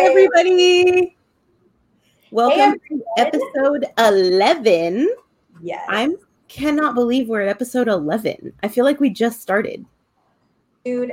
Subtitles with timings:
[0.00, 1.14] Hi, everybody.
[2.30, 5.14] Welcome hey, to episode 11.
[5.60, 5.84] Yes.
[5.90, 6.08] I
[6.48, 8.54] cannot believe we're at episode 11.
[8.62, 9.84] I feel like we just started.
[10.86, 11.12] Dude,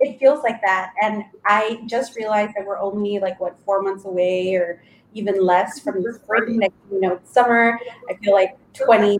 [0.00, 0.92] it feels like that.
[1.02, 4.82] And I just realized that we're only like, what, four months away or
[5.14, 6.58] even less from the spring.
[6.58, 7.80] Next, you know, summer.
[8.10, 9.18] I feel like 20,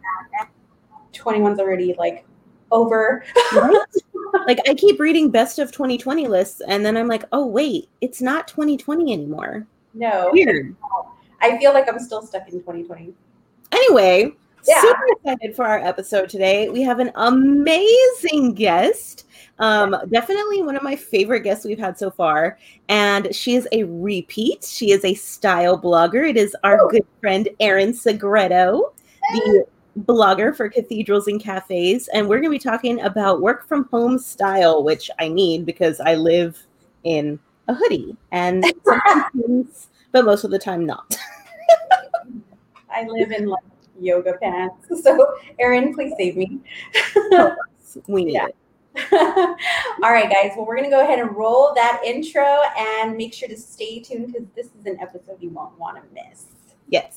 [1.15, 2.27] 21's already like
[2.71, 3.25] over.
[3.55, 3.77] Right?
[4.47, 8.21] like I keep reading best of 2020 lists and then I'm like, oh wait, it's
[8.21, 9.67] not 2020 anymore.
[9.95, 10.31] No.
[10.33, 10.75] Weird.
[11.41, 13.13] I feel like I'm still stuck in 2020.
[13.73, 14.33] Anyway,
[14.67, 14.81] yeah.
[14.81, 16.69] super excited for our episode today.
[16.69, 19.27] We have an amazing guest.
[19.59, 22.59] Um, definitely one of my favorite guests we've had so far.
[22.89, 24.65] And she is a repeat.
[24.65, 26.29] She is a style blogger.
[26.29, 26.91] It is our Ooh.
[26.91, 28.93] good friend Erin Segreto,
[29.33, 29.67] the
[29.97, 34.19] blogger for cathedrals and cafes, and we're going to be talking about work from home
[34.19, 36.67] style, which I need because I live
[37.05, 37.39] in
[37.69, 41.19] a hoodie and sometimes, but most of the time not.
[42.91, 43.63] I live in like
[44.01, 44.87] yoga pants.
[45.03, 46.59] So, Erin, please save me.
[48.07, 48.57] we need it.
[49.13, 50.53] All right, guys.
[50.57, 54.01] Well, we're going to go ahead and roll that intro and make sure to stay
[54.01, 56.47] tuned because this is an episode you won't want to miss.
[56.89, 57.17] Yes.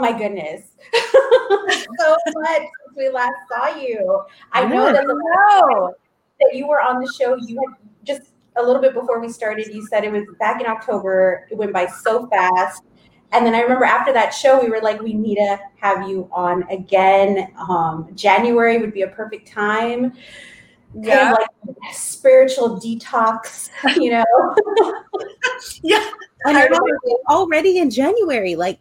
[0.00, 0.72] My goodness.
[1.98, 4.22] so much since we last saw you.
[4.52, 5.94] I know that the know.
[6.40, 9.68] that you were on the show, you had just a little bit before we started,
[9.72, 11.46] you said it was back in October.
[11.50, 12.82] It went by so fast.
[13.32, 16.28] And then I remember after that show, we were like, we need to have you
[16.32, 17.52] on again.
[17.56, 20.12] Um, January would be a perfect time
[20.94, 21.34] yeah.
[21.34, 21.38] Kind
[21.68, 24.24] of like spiritual detox, you know?
[25.82, 26.10] yeah.
[26.44, 26.90] And I remember
[27.28, 28.56] already in January.
[28.56, 28.80] Like,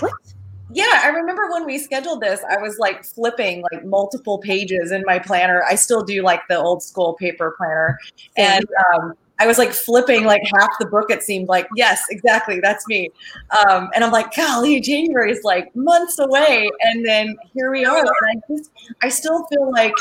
[0.00, 0.12] what?
[0.72, 5.02] Yeah, I remember when we scheduled this, I was like flipping like multiple pages in
[5.06, 5.64] my planner.
[5.68, 7.98] I still do like the old school paper planner.
[8.36, 8.64] And
[8.94, 12.86] um, I was like flipping like half the book, it seemed like, yes, exactly, that's
[12.86, 13.10] me.
[13.66, 16.70] Um, and I'm like, golly, January is like months away.
[16.82, 17.98] And then here we are.
[17.98, 18.08] And
[18.44, 18.70] I just,
[19.02, 19.94] I still feel like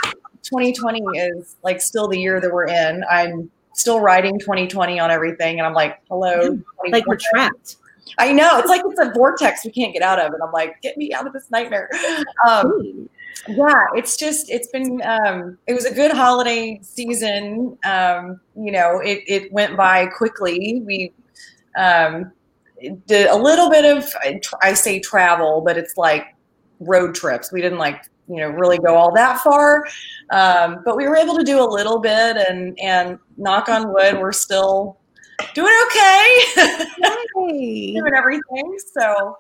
[0.44, 3.04] 2020 is like still the year that we're in.
[3.10, 6.60] I'm still writing 2020 on everything, and I'm like, hello,
[6.90, 7.78] like we're trapped.
[8.18, 10.82] I know it's like it's a vortex we can't get out of, and I'm like,
[10.82, 11.90] get me out of this nightmare.
[12.48, 13.10] Um,
[13.48, 17.78] yeah, it's just it's been um, it was a good holiday season.
[17.86, 20.82] Um, you know, it it went by quickly.
[20.86, 21.14] We
[21.78, 22.32] um,
[23.08, 24.06] did a little bit of
[24.62, 26.36] I say travel, but it's like
[26.80, 27.52] road trips.
[27.52, 29.86] We didn't like you know really go all that far
[30.30, 34.20] um, but we were able to do a little bit and and knock on wood
[34.20, 34.99] we're still
[35.54, 36.86] doing okay.
[37.94, 39.38] Doing everything so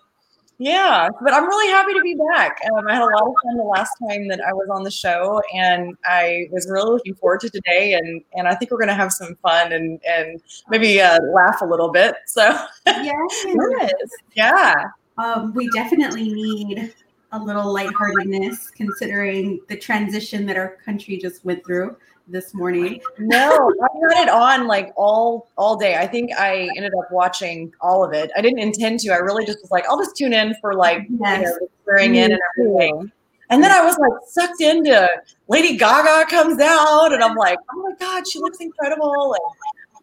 [0.62, 2.60] yeah but i'm really happy to be back.
[2.76, 4.92] Um, i had a lot of fun the last time that i was on the
[4.92, 8.90] show and i was really looking forward to today and and i think we're going
[8.90, 12.58] to have some fun and and maybe uh, laugh a little bit so.
[12.86, 13.46] Yes.
[14.36, 14.74] yeah.
[15.18, 16.94] Um, we definitely need
[17.32, 21.96] a little lightheartedness considering the transition that our country just went through
[22.30, 23.02] this morning.
[23.18, 25.96] No, I had it on like all all day.
[25.96, 28.32] I think I ended up watching all of it.
[28.38, 29.10] I didn't intend to.
[29.10, 31.40] I really just was like, I'll just tune in for like yes.
[31.40, 33.12] you know, swearing in and everything.
[33.52, 35.10] And then I was like sucked into
[35.48, 39.36] Lady Gaga comes out, and I'm like, oh my god, she looks incredible.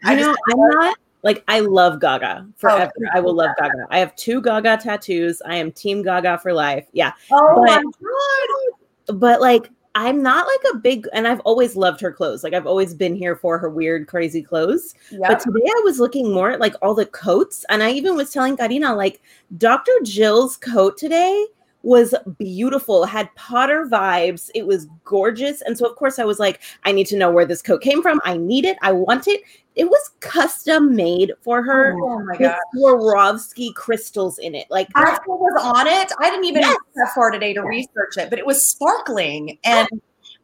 [0.02, 2.92] And I know I'm not like I love Gaga oh, forever.
[2.98, 3.86] Oh, I will love Gaga.
[3.90, 5.42] I have two Gaga tattoos.
[5.44, 6.86] I am Team Gaga for life.
[6.92, 7.12] Yeah.
[7.30, 9.18] Oh but, my god.
[9.18, 12.44] But like I'm not like a big, and I've always loved her clothes.
[12.44, 14.94] Like I've always been here for her weird, crazy clothes.
[15.10, 15.22] Yep.
[15.26, 18.30] But today I was looking more at like all the coats, and I even was
[18.30, 19.22] telling Karina like
[19.56, 19.92] Dr.
[20.02, 21.46] Jill's coat today
[21.86, 24.50] was beautiful, had Potter vibes.
[24.56, 25.62] It was gorgeous.
[25.62, 28.02] And so, of course, I was like, I need to know where this coat came
[28.02, 28.20] from.
[28.24, 28.76] I need it.
[28.82, 29.40] I want it.
[29.76, 31.96] It was custom made for her.
[32.02, 32.58] Oh my god.
[32.74, 34.66] Swarovski crystals in it.
[34.68, 36.10] Like that's what was on it.
[36.18, 36.76] I didn't even yes.
[36.96, 39.56] that far today to research it, but it was sparkling.
[39.62, 39.88] And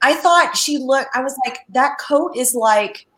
[0.00, 3.09] I thought she looked, I was like, that coat is like,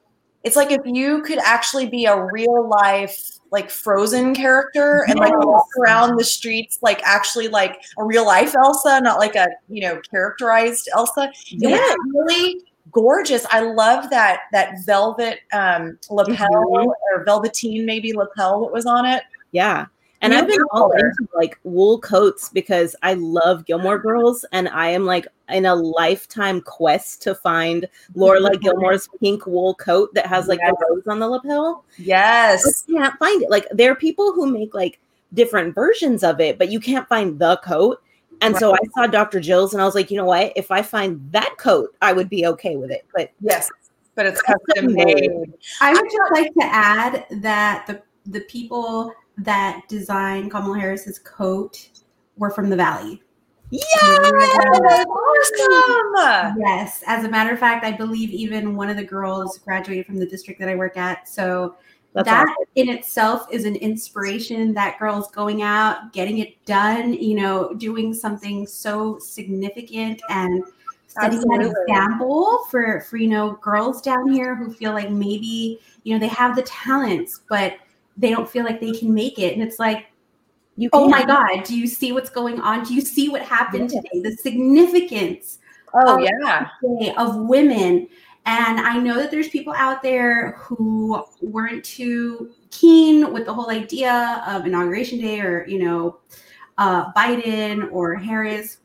[0.45, 5.33] it's like if you could actually be a real life like frozen character and like
[5.45, 9.81] walk around the streets like actually like a real life Elsa, not like a you
[9.81, 11.33] know characterized Elsa.
[11.49, 12.63] Yeah, really
[12.93, 13.47] gorgeous.
[13.51, 16.89] I love that that velvet um lapel mm-hmm.
[16.89, 19.23] or velveteen maybe lapel that was on it.
[19.53, 19.87] Yeah.
[20.25, 24.89] And I've been all into like wool coats because I love Gilmore Girls, and I
[24.89, 27.87] am like in a lifetime quest to find
[28.17, 30.73] Lorelai Gilmore's pink wool coat that has like yes.
[30.79, 31.85] the rose on the lapel.
[31.99, 33.51] Yes, I can't find it.
[33.51, 34.99] Like there are people who make like
[35.35, 38.01] different versions of it, but you can't find the coat.
[38.41, 38.61] And right.
[38.61, 39.41] so I saw Dr.
[39.41, 40.55] Jill's, and I was like, you know what?
[40.57, 43.05] If I find that coat, I would be okay with it.
[43.15, 43.71] But yes,
[44.15, 45.53] but it's custom made.
[45.83, 51.89] I would just like to add that the the people that designed Kamala Harris's coat
[52.37, 53.23] were from the Valley.
[53.71, 53.81] Yeah,
[55.09, 56.57] awesome.
[56.61, 60.17] Yes, as a matter of fact, I believe even one of the girls graduated from
[60.17, 61.29] the district that I work at.
[61.29, 61.75] So
[62.13, 62.65] That's that awesome.
[62.77, 64.75] in itself is an inspiration.
[64.75, 67.15] That girl's going out, getting it done.
[67.15, 70.63] You know, doing something so significant and
[71.09, 71.67] setting Absolutely.
[71.67, 76.21] an example for for you know girls down here who feel like maybe you know
[76.21, 77.79] they have the talents, but
[78.17, 79.55] they don't feel like they can make it.
[79.55, 80.07] And it's like,
[80.77, 82.85] you oh my God, do you see what's going on?
[82.85, 84.21] Do you see what happened today?
[84.23, 85.59] The significance
[85.93, 86.69] oh, of, yeah.
[87.17, 88.09] of women.
[88.47, 93.71] And I know that there's people out there who weren't too keen with the whole
[93.71, 96.19] idea of inauguration day or, you know,
[96.77, 98.79] uh, Biden or Harris.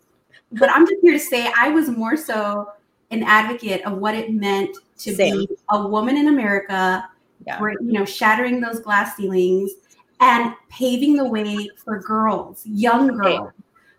[0.51, 2.69] But I'm just here to say I was more so
[3.11, 5.39] an advocate of what it meant to Same.
[5.39, 7.09] be a woman in America
[7.49, 7.61] yeah.
[7.61, 9.71] we're you know shattering those glass ceilings
[10.19, 13.51] and paving the way for girls young girls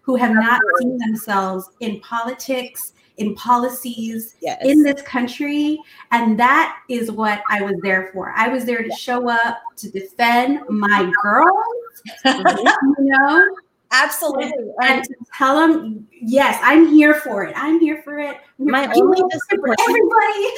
[0.02, 4.58] who have not seen themselves in politics in policies yes.
[4.64, 5.78] in this country.
[6.10, 8.32] And that is what i was there for.
[8.34, 13.56] I was there to show up to defend my girls you know
[13.92, 14.72] Absolutely.
[14.82, 17.54] And to tell them, yes, I'm here for it.
[17.56, 18.38] I'm here for it.
[18.58, 20.48] My only disappointment, everybody.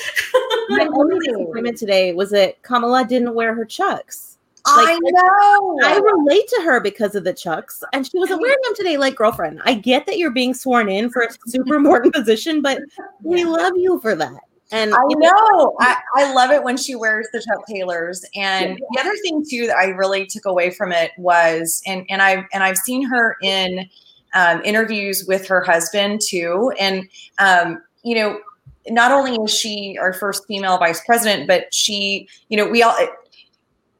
[0.69, 4.33] my only disappointment today was that Kamala didn't wear her chucks.
[4.65, 5.79] Like, I know.
[5.83, 8.97] I relate to her because of the chucks, and she wasn't wearing them today.
[8.97, 12.81] Like, girlfriend, I get that you're being sworn in for a super important position, but
[13.23, 14.41] we love you for that.
[14.73, 18.25] And I know I, I love it when she wears the Chuck Taylors.
[18.35, 18.87] And yeah.
[18.93, 22.47] the other thing too that I really took away from it was, and and I
[22.53, 23.89] and I've seen her in
[24.35, 27.07] um, interviews with her husband too, and
[27.39, 28.41] um, you know,
[28.89, 32.97] not only is she our first female vice president, but she, you know, we all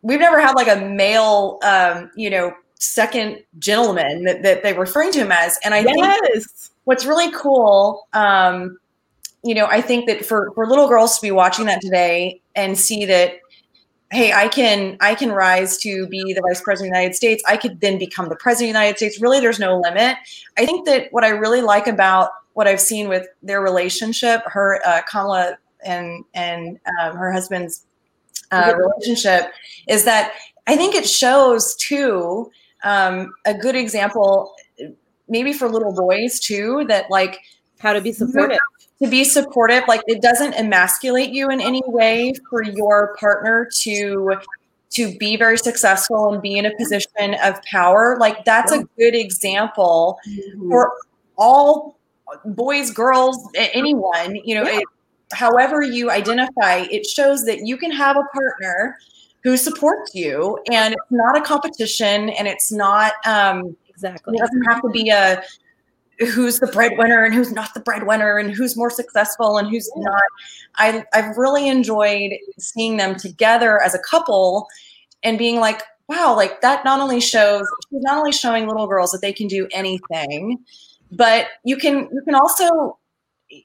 [0.01, 5.13] we've never had like a male, um, you know, second gentleman that, that they're referring
[5.13, 6.21] to him as, and I yes.
[6.21, 6.45] think
[6.85, 8.09] what's really cool.
[8.13, 8.79] Um,
[9.45, 12.79] you know, I think that for for little girls to be watching that today and
[12.79, 13.41] see that
[14.13, 17.43] hey, I can I can rise to be the vice president of the United States.
[17.49, 19.21] I could then become the president of the United States.
[19.21, 20.17] Really, there's no limit.
[20.57, 24.81] I think that what I really like about what I've seen with their relationship, her
[24.87, 27.87] uh, Kamala and and um, her husband's
[28.53, 29.51] uh, relationship,
[29.89, 30.35] is that
[30.67, 32.51] I think it shows too
[32.85, 34.55] um, a good example,
[35.29, 37.41] maybe for little boys too, that like
[37.79, 38.59] how to be supportive
[39.03, 44.35] to be supportive like it doesn't emasculate you in any way for your partner to
[44.91, 49.15] to be very successful and be in a position of power like that's a good
[49.15, 50.71] example mm-hmm.
[50.71, 50.93] for
[51.37, 51.99] all
[52.45, 54.79] boys girls anyone you know yeah.
[54.79, 54.85] it,
[55.33, 58.97] however you identify it shows that you can have a partner
[59.43, 64.63] who supports you and it's not a competition and it's not um exactly it doesn't
[64.63, 65.43] have to be a
[66.27, 70.03] who's the breadwinner and who's not the breadwinner and who's more successful and who's yeah.
[70.05, 70.23] not.
[70.77, 74.69] I I've really enjoyed seeing them together as a couple
[75.23, 79.13] and being like, wow, like that not only shows she's not only showing little girls
[79.13, 80.59] that they can do anything,
[81.11, 82.99] but you can you can also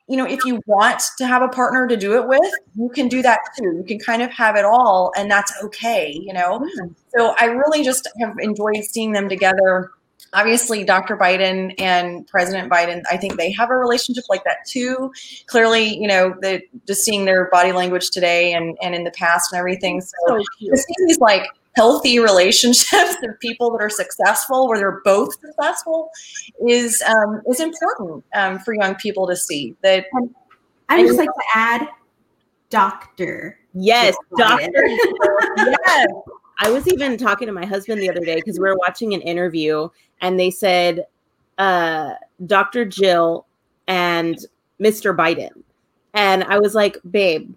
[0.08, 3.08] you know if you want to have a partner to do it with you can
[3.08, 6.60] do that too you can kind of have it all and that's okay you know
[6.60, 6.96] mm.
[7.16, 9.92] so i really just have enjoyed seeing them together
[10.34, 15.12] obviously dr biden and president biden i think they have a relationship like that too.
[15.48, 19.52] Clearly you know the just seeing their body language today and and in the past
[19.52, 20.02] and everything.
[20.02, 25.40] So, so seeing these like healthy relationships of people that are successful where they're both
[25.40, 26.10] successful
[26.68, 30.06] is um, is important um, for young people to see that
[30.90, 31.88] i would just like to add
[32.70, 33.60] doctor.
[33.74, 34.70] Yes doctor.
[35.58, 36.08] Yes
[36.60, 39.22] I was even talking to my husband the other day because we were watching an
[39.22, 39.90] interview
[40.22, 41.06] and they said
[41.58, 42.14] uh,
[42.46, 42.86] Dr.
[42.86, 43.46] Jill
[43.88, 44.38] and
[44.82, 45.16] Mr.
[45.16, 45.64] Biden.
[46.14, 47.54] And I was like, babe,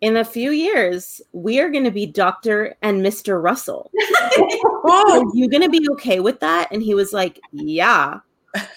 [0.00, 2.74] in a few years, we are going to be Dr.
[2.82, 3.42] and Mr.
[3.42, 3.90] Russell.
[4.90, 6.68] are you going to be okay with that?
[6.70, 8.20] And he was like, Yeah.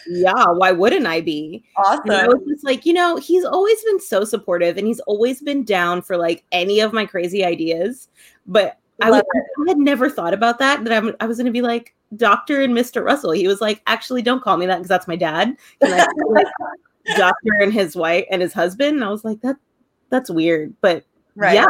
[0.07, 1.63] Yeah, why wouldn't I be?
[1.77, 2.01] Awesome.
[2.05, 5.41] And I was just like, you know, he's always been so supportive and he's always
[5.41, 8.07] been down for like any of my crazy ideas.
[8.45, 9.21] But I, I,
[9.67, 10.83] had never thought about that.
[10.83, 13.03] That I'm, I was going to be like Doctor and Mr.
[13.03, 13.31] Russell.
[13.31, 15.57] He was like, actually, don't call me that because that's my dad.
[15.81, 16.07] like,
[17.17, 18.95] Doctor and his wife and his husband.
[18.95, 19.57] And I was like, that
[20.09, 21.03] that's weird, but
[21.35, 21.55] right.
[21.55, 21.65] yeah,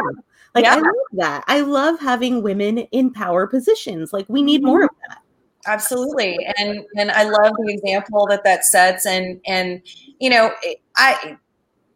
[0.54, 0.74] like yeah.
[0.74, 1.44] I love that.
[1.48, 4.12] I love having women in power positions.
[4.12, 5.10] Like we need more of mm-hmm.
[5.10, 5.18] that.
[5.66, 9.06] Absolutely, and and I love the example that that sets.
[9.06, 9.82] And and
[10.20, 10.52] you know,
[10.96, 11.38] I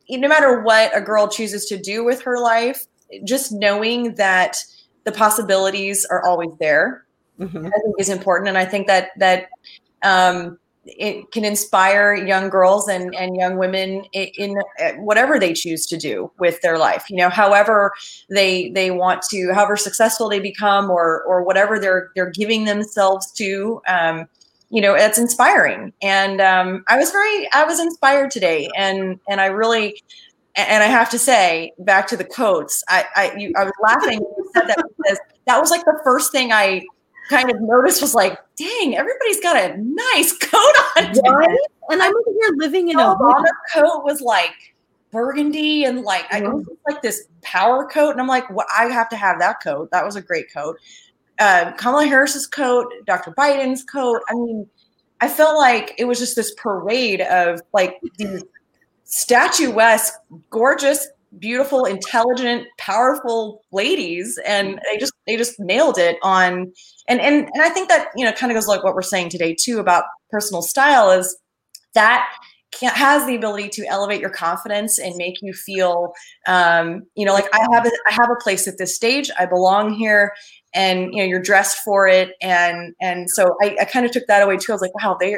[0.09, 2.87] no matter what a girl chooses to do with her life,
[3.25, 4.65] just knowing that
[5.09, 7.07] the possibilities are always there,
[7.41, 7.67] mm-hmm.
[7.67, 8.49] I think is important.
[8.49, 9.49] And I think that that
[10.03, 15.55] um, it can inspire young girls and, and young women in, in, uh, whatever they
[15.55, 17.93] choose to do with their life you know however
[18.31, 23.31] they they want to however successful they become or or whatever they're they're giving themselves
[23.33, 24.27] to um,
[24.71, 29.43] you know it's inspiring and um, i was very i was inspired today and and
[29.43, 30.01] i really
[30.59, 34.21] and i have to say back to the coats i i, you, I was laughing
[34.21, 36.83] when you said that because that was like the first thing i
[37.29, 41.13] kind of noticed was like, dang, everybody's got a nice coat on.
[41.35, 41.59] Right?
[41.91, 44.75] And I'm over here living in a Obama coat was like
[45.11, 49.09] burgundy and like I was like this power coat, and I'm like, well, I have
[49.11, 49.91] to have that coat.
[49.91, 50.77] That was a great coat.
[51.39, 53.31] Uh, Kamala Harris's coat, Dr.
[53.33, 54.21] Biden's coat.
[54.29, 54.67] I mean,
[55.21, 58.43] I felt like it was just this parade of like these
[59.09, 60.15] statuesque,
[60.51, 61.07] gorgeous
[61.39, 66.73] beautiful intelligent powerful ladies and they just they just nailed it on
[67.07, 69.29] and and and i think that you know kind of goes like what we're saying
[69.29, 71.37] today too about personal style is
[71.93, 72.27] that
[72.71, 76.13] can, has the ability to elevate your confidence and make you feel
[76.47, 79.31] um, you know like i have a, I have a place at this stage.
[79.39, 80.33] I belong here
[80.75, 82.33] and you know you're dressed for it.
[82.43, 84.73] And and so i, I kind of took that away too.
[84.73, 85.37] I was like wow they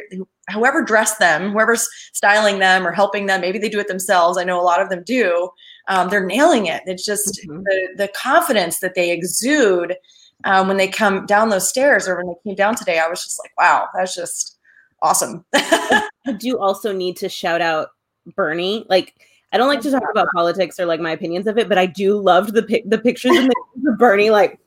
[0.50, 4.38] whoever dressed them whoever's styling them or helping them maybe they do it themselves.
[4.38, 5.50] I know a lot of them do.
[5.88, 6.83] Um, they're nailing it.
[6.87, 7.62] It's just mm-hmm.
[7.62, 9.97] the, the confidence that they exude
[10.45, 13.23] um, when they come down those stairs or when they came down today i was
[13.23, 14.59] just like wow that's just
[15.02, 15.45] awesome.
[15.54, 17.88] I do also need to shout out
[18.37, 18.87] bernie.
[18.88, 19.14] Like
[19.52, 21.87] I don't like to talk about politics or like my opinions of it, but I
[21.87, 24.59] do loved the pic- the pictures of Bernie like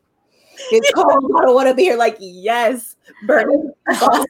[0.72, 1.08] it's cold.
[1.12, 1.98] Oh, I don't want to be here.
[1.98, 2.96] Like, yes,
[3.26, 4.28] Bernie, awesome.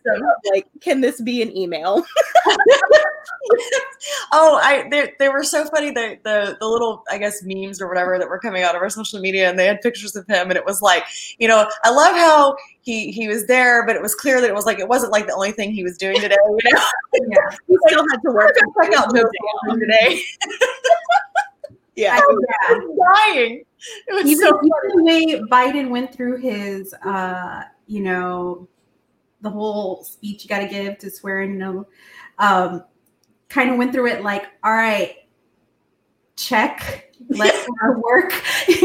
[0.52, 2.04] like, can this be an email?
[4.32, 5.92] oh, I they, they were so funny.
[5.92, 8.90] The, the the little I guess memes or whatever that were coming out of our
[8.90, 11.04] social media, and they had pictures of him, and it was like,
[11.40, 14.56] you know, I love how he he was there, but it was clear that it
[14.56, 16.36] was like it wasn't like the only thing he was doing today.
[16.46, 16.88] You know,
[17.30, 18.56] yeah, he still had to work.
[18.82, 19.14] Check out
[19.80, 20.22] today.
[21.96, 23.64] Yeah, I was dying
[24.12, 28.68] even, so even the way Biden went through his, uh, you know,
[29.42, 31.88] the whole speech you got to give to swear in, you know,
[32.40, 32.84] um,
[33.50, 35.16] kind of went through it like, all right,
[36.36, 38.34] check, let's work.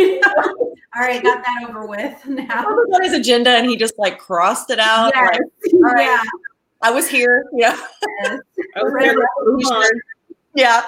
[0.97, 2.27] All right, got that over with.
[2.27, 5.13] Now on his agenda, and he just like crossed it out.
[5.15, 5.39] Yes.
[5.73, 6.23] Like, yeah.
[6.83, 7.45] I was here.
[7.53, 7.79] Yeah.
[8.23, 8.41] Yes.
[8.75, 10.03] I was
[10.55, 10.83] yeah.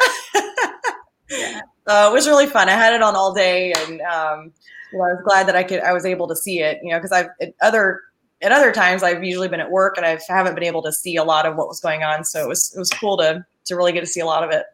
[1.30, 1.60] Yeah
[1.90, 2.68] uh, it was really fun.
[2.68, 4.52] I had it on all day, and um,
[4.92, 5.80] you know, I was glad that I could.
[5.80, 6.78] I was able to see it.
[6.82, 7.28] You know, because I've
[7.60, 8.02] other
[8.42, 11.16] at other times I've usually been at work and I haven't been able to see
[11.16, 12.24] a lot of what was going on.
[12.24, 14.50] So it was it was cool to to really get to see a lot of
[14.50, 14.66] it.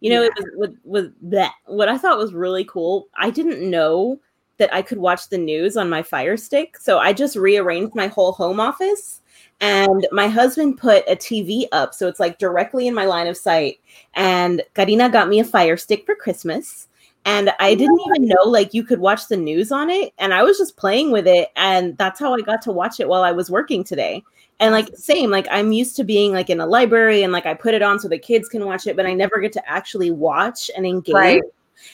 [0.00, 0.28] You know, yeah.
[0.28, 1.52] it was with with that.
[1.66, 3.08] What I thought was really cool.
[3.18, 4.18] I didn't know
[4.58, 8.06] that I could watch the news on my Fire Stick, so I just rearranged my
[8.06, 9.20] whole home office
[9.60, 13.36] and my husband put a TV up, so it's like directly in my line of
[13.36, 13.80] sight.
[14.14, 16.88] And Karina got me a fire stick for Christmas.
[17.24, 20.12] And I didn't even know like you could watch the news on it.
[20.18, 21.48] And I was just playing with it.
[21.56, 24.22] And that's how I got to watch it while I was working today.
[24.60, 27.54] And like same, like I'm used to being like in a library and like I
[27.54, 30.12] put it on so the kids can watch it, but I never get to actually
[30.12, 31.14] watch and engage.
[31.14, 31.42] Right.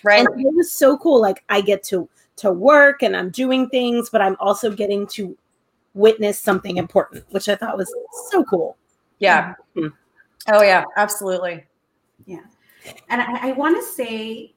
[0.05, 0.27] Right.
[0.27, 1.21] And it was so cool.
[1.21, 5.37] Like I get to to work and I'm doing things, but I'm also getting to
[5.95, 7.93] witness something important, which I thought was
[8.31, 8.77] so cool.
[9.19, 9.55] Yeah.
[9.77, 9.95] Mm-hmm.
[10.49, 11.65] Oh, yeah, absolutely.
[12.27, 12.41] Yeah.
[13.09, 14.55] And I, I want to say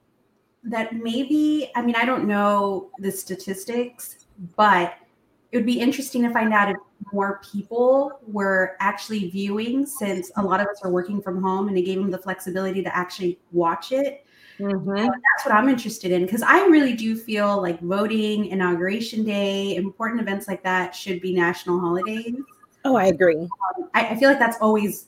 [0.64, 4.26] that maybe, I mean, I don't know the statistics,
[4.56, 4.96] but
[5.52, 6.78] it would be interesting to find out if
[7.14, 11.78] more people were actually viewing since a lot of us are working from home and
[11.78, 14.26] it gave them the flexibility to actually watch it
[14.60, 14.98] Mm-hmm.
[14.98, 19.76] So that's what I'm interested in because I really do feel like voting, inauguration day,
[19.76, 22.36] important events like that should be national holidays.
[22.86, 23.36] Oh, I agree.
[23.36, 25.08] Um, I, I, feel like that's always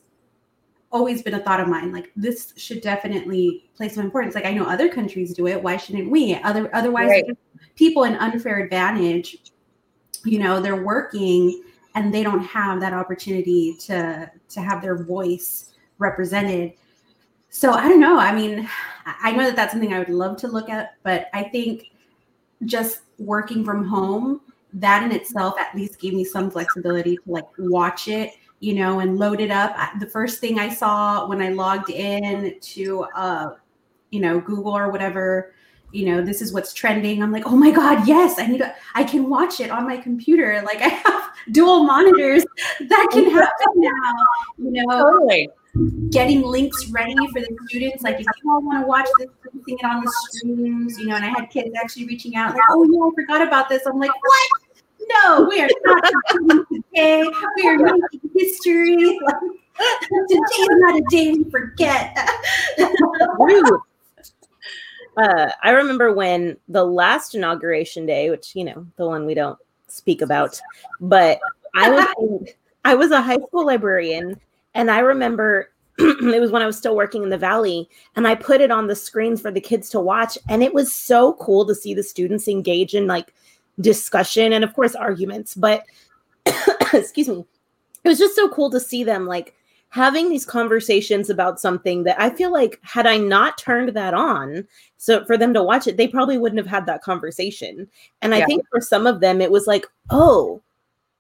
[0.91, 1.91] always been a thought of mine.
[1.91, 4.35] Like this should definitely play some importance.
[4.35, 5.61] Like I know other countries do it.
[5.61, 6.35] Why shouldn't we?
[6.35, 7.37] Other otherwise, right.
[7.75, 9.51] people an unfair advantage.
[10.25, 11.63] You know, they're working
[11.95, 16.73] and they don't have that opportunity to to have their voice represented.
[17.49, 18.17] So I don't know.
[18.17, 18.69] I mean,
[19.05, 21.91] I know that that's something I would love to look at, but I think
[22.65, 24.41] just working from home,
[24.73, 28.99] that in itself at least gave me some flexibility to like watch it you know,
[28.99, 29.75] and load it up.
[29.99, 33.49] The first thing I saw when I logged in to, uh,
[34.09, 35.53] you know, Google or whatever,
[35.91, 37.21] you know, this is what's trending.
[37.21, 39.97] I'm like, oh my God, yes, I need to, I can watch it on my
[39.97, 40.61] computer.
[40.65, 42.43] Like I have dual monitors
[42.79, 44.13] that can happen now,
[44.57, 45.03] you know.
[45.03, 45.49] Totally.
[46.09, 48.03] Getting links ready for the students.
[48.03, 51.15] Like if you all want to watch this, posting it on the streams, you know,
[51.15, 53.85] and I had kids actually reaching out, like, oh yeah, I forgot about this.
[53.85, 54.49] I'm like, what?
[55.09, 56.03] No, we are not
[56.73, 57.23] today.
[57.55, 58.95] We are making history.
[59.77, 62.17] today is not a day we forget.
[65.17, 69.59] uh, I remember when the last inauguration day, which you know, the one we don't
[69.87, 70.59] speak about,
[70.99, 71.39] but
[71.75, 72.49] I was
[72.83, 74.39] I was a high school librarian,
[74.77, 78.35] and I remember it was when I was still working in the valley, and I
[78.35, 81.65] put it on the screens for the kids to watch, and it was so cool
[81.65, 83.33] to see the students engage in like
[83.79, 85.83] discussion and of course arguments but
[86.93, 87.45] excuse me.
[88.03, 89.53] It was just so cool to see them like
[89.89, 94.67] having these conversations about something that i feel like had i not turned that on
[94.97, 97.87] so for them to watch it they probably wouldn't have had that conversation.
[98.21, 100.61] And i think for some of them it was like oh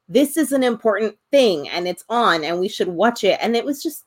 [0.07, 3.65] this is an important thing and it's on and we should watch it and it
[3.65, 4.05] was just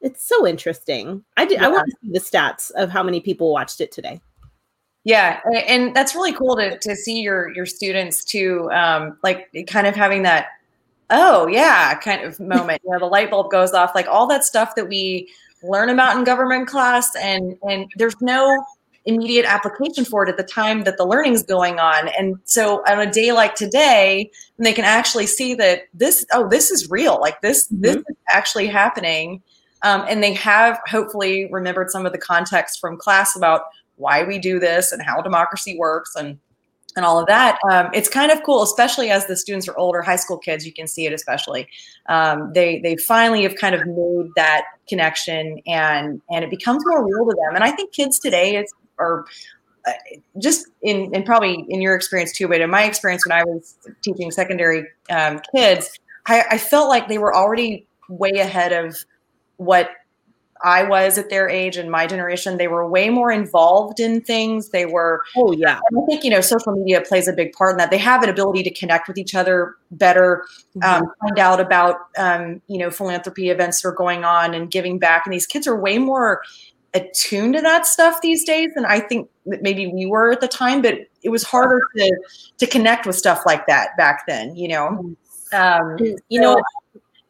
[0.00, 1.66] it's so interesting i did yeah.
[1.66, 4.20] i want to see the stats of how many people watched it today
[5.06, 5.38] yeah,
[5.68, 9.94] and that's really cool to to see your your students too, um, like kind of
[9.94, 10.48] having that
[11.10, 12.82] oh yeah kind of moment.
[12.84, 15.28] you know, the light bulb goes off, like all that stuff that we
[15.62, 18.66] learn about in government class, and and there's no
[19.06, 22.08] immediate application for it at the time that the learning's going on.
[22.18, 26.70] And so on a day like today, they can actually see that this oh this
[26.70, 27.82] is real, like this mm-hmm.
[27.82, 29.42] this is actually happening.
[29.82, 33.62] Um, and they have hopefully remembered some of the context from class about
[33.96, 36.38] why we do this and how democracy works and
[36.96, 37.58] and all of that.
[37.70, 40.64] Um, it's kind of cool, especially as the students are older, high school kids.
[40.64, 41.68] You can see it, especially
[42.08, 47.04] um, they they finally have kind of made that connection, and and it becomes more
[47.06, 47.54] real to them.
[47.54, 49.24] And I think kids today is are
[49.86, 49.92] uh,
[50.40, 53.76] just in and probably in your experience too, but in my experience when I was
[54.02, 55.90] teaching secondary um, kids,
[56.26, 59.04] I, I felt like they were already way ahead of
[59.56, 59.90] what
[60.64, 64.70] I was at their age and my generation, they were way more involved in things.
[64.70, 65.78] They were, oh yeah.
[65.78, 67.90] I think you know, social media plays a big part in that.
[67.90, 71.04] They have an ability to connect with each other better, mm-hmm.
[71.04, 74.98] um, find out about um, you know philanthropy events that are going on and giving
[74.98, 75.26] back.
[75.26, 76.42] And these kids are way more
[76.96, 80.48] attuned to that stuff these days than I think that maybe we were at the
[80.48, 80.82] time.
[80.82, 82.20] But it was harder to
[82.58, 84.56] to connect with stuff like that back then.
[84.56, 85.16] You know,
[85.52, 85.96] um,
[86.28, 86.60] you know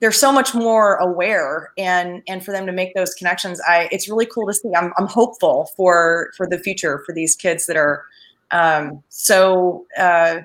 [0.00, 4.10] they're so much more aware and and for them to make those connections i it's
[4.10, 7.78] really cool to see i'm, I'm hopeful for for the future for these kids that
[7.78, 8.04] are
[8.50, 10.40] um, so uh,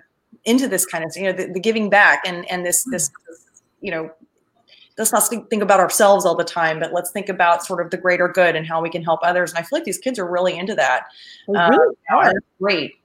[0.45, 3.11] into this kind of you know the, the, giving back and and this this
[3.81, 4.09] you know
[4.97, 7.97] let's not think about ourselves all the time but let's think about sort of the
[7.97, 10.29] greater good and how we can help others and i feel like these kids are
[10.29, 11.05] really into that
[11.47, 12.33] really uh, are.
[12.59, 12.95] great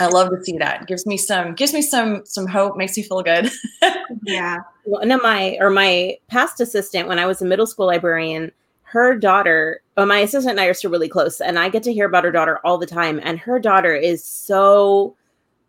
[0.00, 0.86] I love to see that.
[0.86, 3.50] Gives me some gives me some some hope, makes me feel good.
[4.22, 4.58] yeah.
[4.84, 9.16] One of my or my past assistant when I was a middle school librarian, her
[9.16, 12.06] daughter, well, my assistant and I are still really close, and I get to hear
[12.06, 13.20] about her daughter all the time.
[13.22, 15.16] And her daughter is so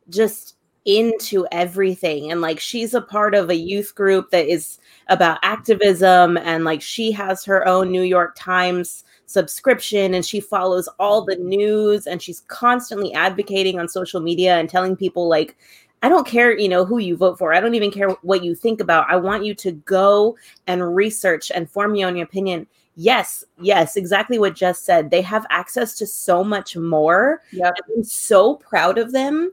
[0.10, 0.56] just
[0.90, 2.32] into everything.
[2.32, 6.82] And like she's a part of a youth group that is about activism, and like
[6.82, 12.20] she has her own New York Times subscription and she follows all the news and
[12.20, 15.56] she's constantly advocating on social media and telling people like
[16.02, 17.54] I don't care, you know, who you vote for.
[17.54, 19.06] I don't even care what you think about.
[19.08, 22.66] I want you to go and research and form your own opinion.
[22.96, 25.12] Yes, yes, exactly what Jess said.
[25.12, 27.44] They have access to so much more.
[27.52, 27.74] Yep.
[27.96, 29.52] I'm so proud of them.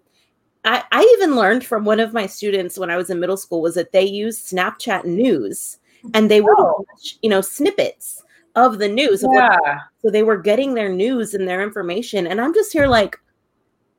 [0.67, 3.63] I, I even learned from one of my students when I was in middle school
[3.63, 5.79] was that they use Snapchat news
[6.13, 6.85] and they would oh.
[6.89, 8.23] watch, you know, snippets
[8.57, 9.23] of the news.
[9.23, 9.57] Of yeah.
[9.61, 12.27] What, so they were getting their news and their information.
[12.27, 13.17] And I'm just here like,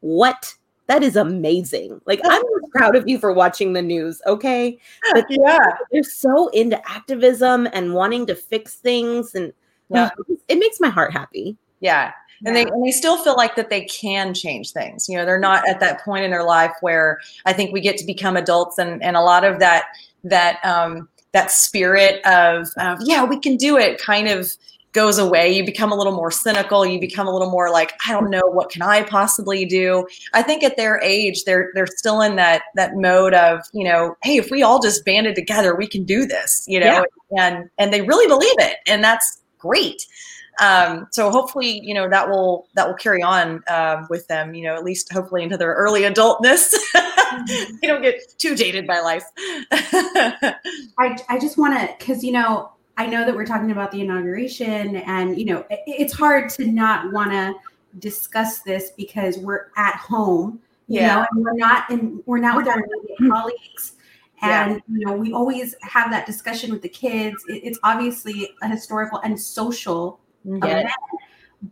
[0.01, 0.53] what?
[0.87, 2.01] That is amazing.
[2.05, 4.77] Like I'm proud of you for watching the news, okay?
[5.13, 5.57] But yeah,
[5.91, 9.53] they're so into activism and wanting to fix things, and
[9.89, 10.09] yeah.
[10.17, 11.57] Um, it makes my heart happy.
[11.81, 12.11] Yeah,
[12.45, 12.63] and yeah.
[12.63, 15.07] they and they still feel like that they can change things.
[15.09, 17.97] You know, they're not at that point in their life where I think we get
[17.97, 19.85] to become adults, and and a lot of that
[20.23, 24.51] that um, that spirit of, of yeah, we can do it kind of
[24.93, 28.11] goes away you become a little more cynical you become a little more like i
[28.11, 32.19] don't know what can i possibly do i think at their age they're they're still
[32.21, 35.85] in that that mode of you know hey if we all just banded together we
[35.85, 37.47] can do this you know yeah.
[37.47, 40.03] and and they really believe it and that's great
[40.59, 44.63] um, so hopefully you know that will that will carry on uh, with them you
[44.63, 47.75] know at least hopefully into their early adultness mm-hmm.
[47.81, 49.23] they don't get too jaded by life
[49.71, 54.01] I, I just want to because you know I know that we're talking about the
[54.01, 57.53] inauguration, and you know, it, it's hard to not want to
[57.99, 61.15] discuss this because we're at home, you yeah.
[61.15, 62.83] know, and we're not in, we're not with our
[63.29, 63.93] colleagues.
[64.41, 64.79] And yeah.
[64.87, 67.35] you know, we always have that discussion with the kids.
[67.47, 70.91] It, it's obviously a historical and social yeah.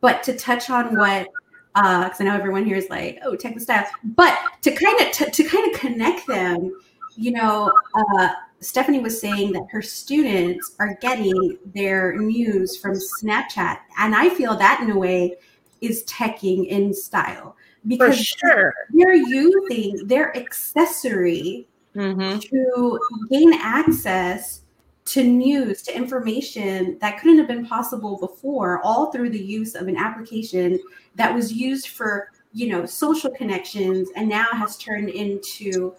[0.01, 1.27] but to touch on what
[1.75, 5.01] because uh, I know everyone here is like, oh, tech the staff, but to kind
[5.01, 6.71] of to, to kind of connect them,
[7.17, 8.29] you know, uh,
[8.61, 13.79] Stephanie was saying that her students are getting their news from Snapchat.
[13.99, 15.35] And I feel that in a way
[15.81, 17.57] is teching in style
[17.88, 18.73] because sure.
[18.93, 22.39] they're using their accessory mm-hmm.
[22.39, 24.61] to gain access
[25.05, 29.87] to news, to information that couldn't have been possible before, all through the use of
[29.87, 30.79] an application
[31.15, 35.93] that was used for, you know, social connections and now has turned into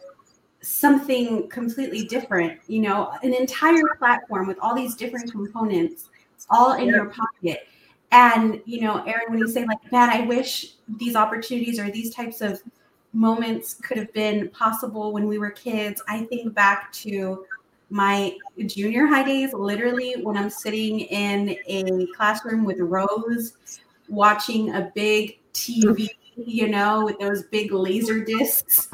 [0.61, 6.09] something completely different, you know, an entire platform with all these different components
[6.51, 7.69] all in your pocket.
[8.11, 12.13] And, you know, Erin, when you say like, man, I wish these opportunities or these
[12.15, 12.63] types of
[13.13, 17.45] moments could have been possible when we were kids, I think back to
[17.91, 23.57] my junior high days, literally when I'm sitting in a classroom with Rose
[24.09, 28.89] watching a big TV, you know, with those big laser discs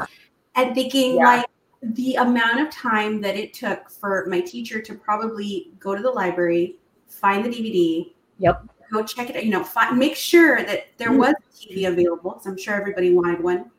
[0.54, 1.24] and thinking yeah.
[1.24, 1.46] like
[1.82, 6.10] the amount of time that it took for my teacher to probably go to the
[6.10, 6.76] library,
[7.08, 11.10] find the DVD, yep, go check it out, you know, find, make sure that there
[11.10, 11.18] mm.
[11.18, 13.70] was TV available because I'm sure everybody wanted one,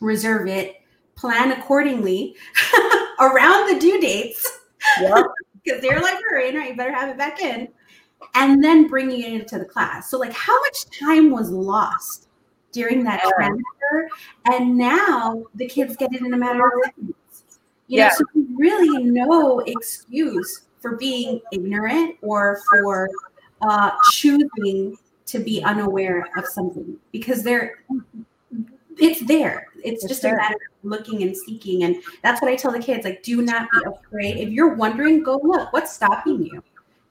[0.00, 0.82] reserve it,
[1.16, 2.36] plan accordingly
[3.20, 4.60] around the due dates.
[5.00, 5.26] Yep.
[5.64, 6.70] Because they're librarian, right?
[6.70, 7.66] You better have it back in.
[8.36, 10.08] And then bringing it into the class.
[10.08, 12.28] So, like, how much time was lost
[12.70, 13.30] during that yeah.
[13.34, 14.08] transfer?
[14.44, 17.14] And now the kids get it in a matter of seconds.
[17.88, 18.10] You yeah.
[18.10, 18.24] know, so
[18.54, 23.10] really no excuse for being ignorant or for
[23.62, 27.82] uh, choosing to be unaware of something because they're
[28.98, 29.68] it's there.
[29.84, 30.34] It's, it's just there.
[30.34, 31.84] a matter of looking and seeking.
[31.84, 34.38] And that's what I tell the kids like, do not be afraid.
[34.38, 35.72] If you're wondering, go look.
[35.72, 36.62] What's stopping you?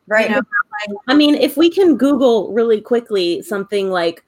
[0.07, 0.29] Right.
[0.29, 4.23] You know, I mean, if we can Google really quickly something like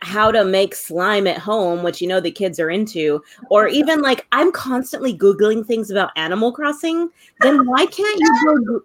[0.00, 4.02] how to make slime at home, which you know the kids are into, or even
[4.02, 8.82] like I'm constantly googling things about Animal Crossing, then why can't you go?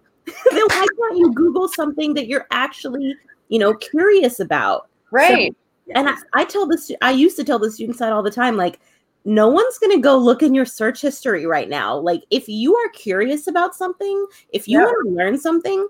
[0.52, 3.14] then why can't you Google something that you're actually,
[3.48, 4.88] you know, curious about?
[5.10, 5.52] Right.
[5.52, 8.30] So, and I, I tell this, I used to tell the students that all the
[8.30, 8.80] time, like,
[9.24, 11.96] no one's going to go look in your search history right now.
[11.96, 14.84] Like, if you are curious about something, if you yeah.
[14.86, 15.86] want to learn something,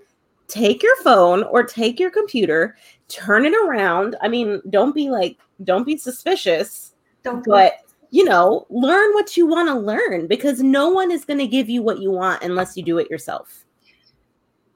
[0.47, 4.15] take your phone or take your computer, turn it around.
[4.21, 6.93] I mean, don't be like, don't be suspicious.
[7.23, 7.73] Don't but
[8.11, 11.67] you know, learn what you want to learn because no one is going to give
[11.67, 13.65] you what you want unless you do it yourself.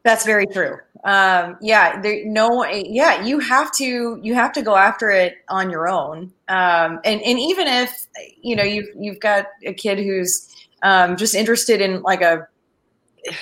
[0.04, 0.78] That's very true.
[1.04, 5.70] Um, yeah, there, no, yeah, you have to you have to go after it on
[5.70, 6.32] your own.
[6.48, 8.08] Um, and and even if
[8.42, 12.48] you know you've you've got a kid who's um, just interested in like a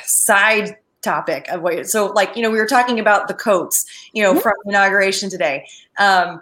[0.03, 4.23] side topic of what so like you know we were talking about the coats you
[4.23, 5.63] know from inauguration today
[5.99, 6.41] um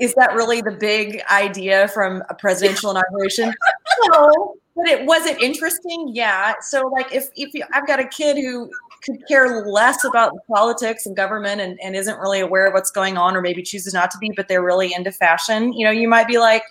[0.00, 3.52] is that really the big idea from a presidential inauguration
[4.08, 8.08] no but it was it interesting yeah so like if if you, i've got a
[8.08, 8.70] kid who
[9.04, 13.16] could care less about politics and government and, and isn't really aware of what's going
[13.16, 16.08] on or maybe chooses not to be but they're really into fashion you know you
[16.08, 16.62] might be like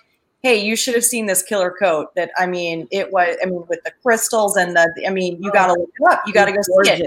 [0.44, 3.64] hey, you should have seen this killer coat that, I mean, it was, I mean,
[3.66, 6.20] with the crystals and the, I mean, you got to look it up.
[6.26, 7.06] You got to go see it.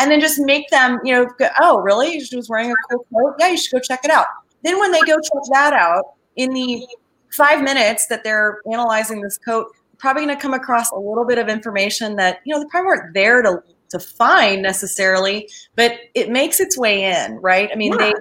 [0.00, 2.18] And then just make them, you know, go, oh, really?
[2.20, 3.34] She was wearing a cool coat?
[3.38, 4.24] Yeah, you should go check it out.
[4.64, 6.86] Then when they go check that out, in the
[7.30, 9.66] five minutes that they're analyzing this coat,
[9.98, 12.86] probably going to come across a little bit of information that, you know, they probably
[12.86, 17.70] weren't there to, to find necessarily, but it makes its way in, right?
[17.72, 18.12] I mean, yeah.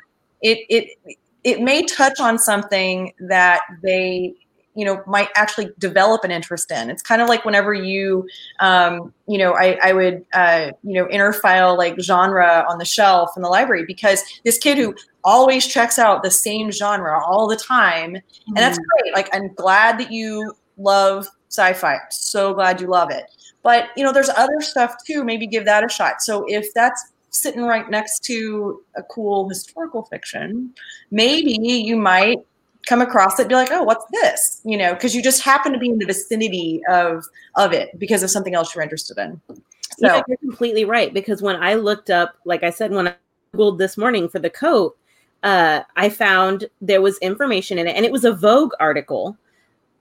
[0.41, 4.35] they, it, it, it may touch on something that they
[4.77, 8.27] you know might actually develop an interest in it's kind of like whenever you
[8.59, 13.31] um, you know i, I would uh, you know interfile like genre on the shelf
[13.35, 17.57] in the library because this kid who always checks out the same genre all the
[17.57, 18.47] time mm-hmm.
[18.49, 18.83] and that's mm.
[19.01, 23.23] great like i'm glad that you love sci-fi so glad you love it
[23.67, 25.25] But you know, there's other stuff too.
[25.25, 26.21] Maybe give that a shot.
[26.21, 30.73] So if that's sitting right next to a cool historical fiction,
[31.11, 32.45] maybe you might
[32.87, 35.77] come across it be like oh what's this you know because you just happen to
[35.77, 37.25] be in the vicinity of
[37.55, 39.57] of it because of something else you're interested in so
[39.99, 43.15] yeah, you're completely right because when i looked up like i said when i
[43.53, 44.95] googled this morning for the coat
[45.43, 49.37] uh, i found there was information in it and it was a vogue article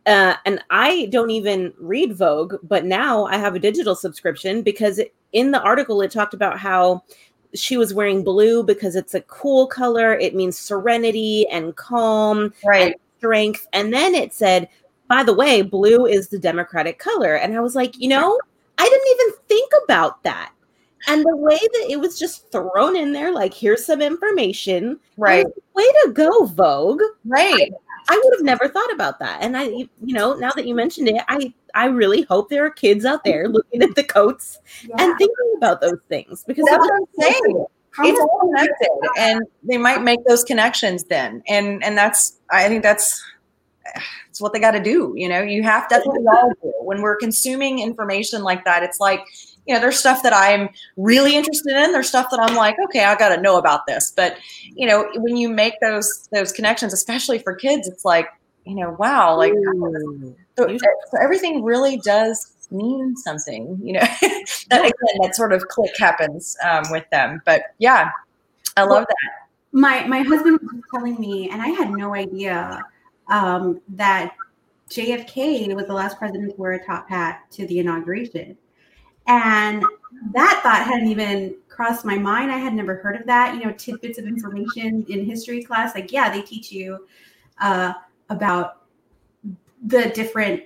[0.07, 5.01] uh, and I don't even read Vogue, but now I have a digital subscription because
[5.33, 7.03] in the article it talked about how
[7.55, 10.15] she was wearing blue because it's a cool color.
[10.15, 12.93] It means serenity and calm right.
[12.93, 13.67] and strength.
[13.73, 14.69] And then it said,
[15.09, 17.37] by the way, blue is the Democratic color.
[17.37, 18.39] And I was like, you know,
[18.79, 20.53] I didn't even think about that.
[21.09, 24.99] And the way that it was just thrown in there, like, here's some information.
[25.17, 25.47] Right.
[25.75, 27.03] Way to go, Vogue.
[27.25, 27.73] Right.
[27.73, 29.39] I would have never thought about that.
[29.43, 32.71] And I, you know, now that you mentioned it, I, I really hope there are
[32.71, 34.97] kids out there looking at the coats yeah.
[34.99, 37.67] and thinking about those things because that's what I'm saying.
[37.99, 38.89] It's all connected,
[39.19, 43.25] and they might make those connections then, and and that's I think that's
[44.29, 45.15] it's what they got to do.
[45.17, 45.95] You know, you have to.
[45.95, 48.83] That's what we all do when we're consuming information like that.
[48.83, 49.25] It's like
[49.67, 51.93] you know, there's stuff that I'm really interested in.
[51.93, 54.13] There's stuff that I'm like, okay, I got to know about this.
[54.15, 58.29] But you know, when you make those those connections, especially for kids, it's like,
[58.65, 59.53] you know, wow, like
[60.57, 63.79] so, so everything really does mean something.
[63.83, 64.01] You know,
[64.71, 67.43] that again, that sort of click happens um, with them.
[67.45, 68.11] But yeah,
[68.77, 69.49] I love that.
[69.73, 72.81] My my husband was telling me, and I had no idea
[73.29, 74.35] um, that
[74.91, 78.57] JFK was the last president to wear a top hat to the inauguration.
[79.27, 79.85] And
[80.33, 82.51] that thought hadn't even crossed my mind.
[82.51, 83.55] I had never heard of that.
[83.55, 85.95] You know, tidbits of information in history class.
[85.95, 87.07] Like, yeah, they teach you
[87.61, 87.93] uh,
[88.31, 88.83] about
[89.85, 90.63] the different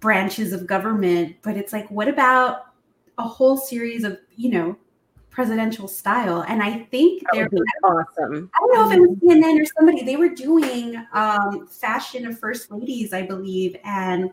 [0.00, 2.66] branches of government, but it's like, what about
[3.18, 4.76] a whole series of, you know,
[5.30, 6.44] presidential style?
[6.46, 7.48] And I think they're
[7.84, 8.50] awesome.
[8.54, 12.38] I don't know if it was CNN or somebody, they were doing um, fashion of
[12.38, 13.76] first ladies, I believe.
[13.84, 14.30] And,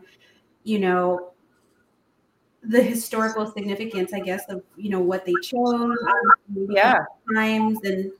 [0.62, 1.32] you know,
[2.68, 5.96] the historical significance, I guess, of you know what they chose,
[6.68, 8.10] yeah, times and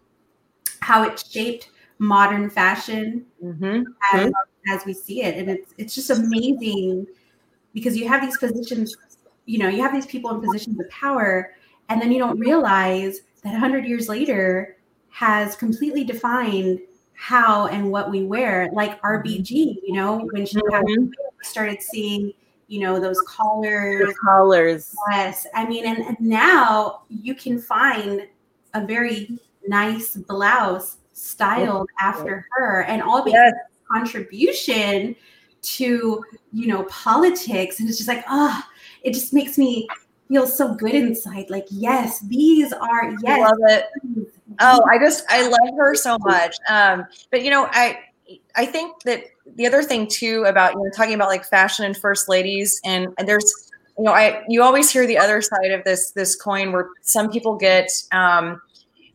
[0.81, 3.83] how it shaped modern fashion mm-hmm.
[4.13, 4.75] as, mm-hmm.
[4.75, 7.07] as we see it, and it's it's just amazing
[7.75, 8.97] because you have these positions,
[9.45, 11.53] you know, you have these people in positions of power,
[11.89, 14.77] and then you don't realize that 100 years later
[15.11, 16.81] has completely defined
[17.15, 21.07] how and what we wear, like RBG, you know, when she mm-hmm.
[21.43, 22.33] started seeing
[22.69, 24.95] you know those collars the collars.
[25.11, 28.27] yes i mean and, and now you can find
[28.75, 33.55] a very nice blouse styled after her and all because yes.
[33.91, 35.17] contribution
[35.63, 38.63] to you know politics and it's just like oh
[39.03, 39.89] it just makes me
[40.29, 43.85] feel so good inside like yes these are yes I love it.
[44.61, 46.57] oh i just i love her so much.
[46.69, 47.99] Um but you know i
[48.55, 51.97] i think that the other thing too about you know talking about like fashion and
[51.97, 55.85] first ladies and, and there's you know i you always hear the other side of
[55.85, 58.61] this this coin where some people get um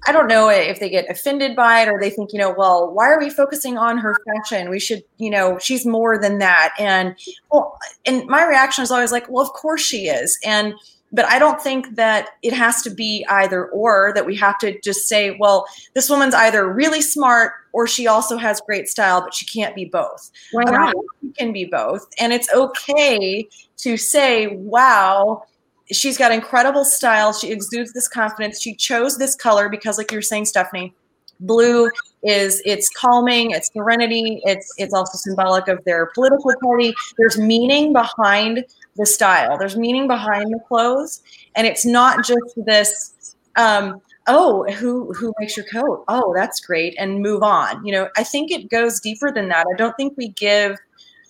[0.08, 2.91] I don't know if they get offended by it or they think, you know, well,
[2.91, 4.70] why are we focusing on her fashion?
[4.70, 6.74] We should, you know, she's more than that.
[6.80, 7.15] And
[7.52, 10.39] well, and my reaction is always like, well, of course she is.
[10.44, 10.74] And
[11.12, 14.80] but I don't think that it has to be either or, that we have to
[14.80, 19.34] just say, well, this woman's either really smart or she also has great style, but
[19.34, 20.32] she can't be both.
[20.52, 20.95] Why um, not?
[21.21, 22.08] She can be both.
[22.19, 23.47] And it's okay
[23.78, 25.43] to say, wow,
[25.91, 27.34] she's got incredible style.
[27.34, 28.62] She exudes this confidence.
[28.62, 30.93] She chose this color because, like you're saying, Stephanie,
[31.41, 31.89] blue
[32.24, 37.91] is it's calming it's serenity it's it's also symbolic of their political party there's meaning
[37.93, 38.63] behind
[38.96, 39.58] the style.
[39.58, 41.22] There's meaning behind the clothes,
[41.56, 43.36] and it's not just this.
[43.56, 46.04] Um, oh, who who makes your coat?
[46.08, 47.86] Oh, that's great, and move on.
[47.86, 49.66] You know, I think it goes deeper than that.
[49.72, 50.78] I don't think we give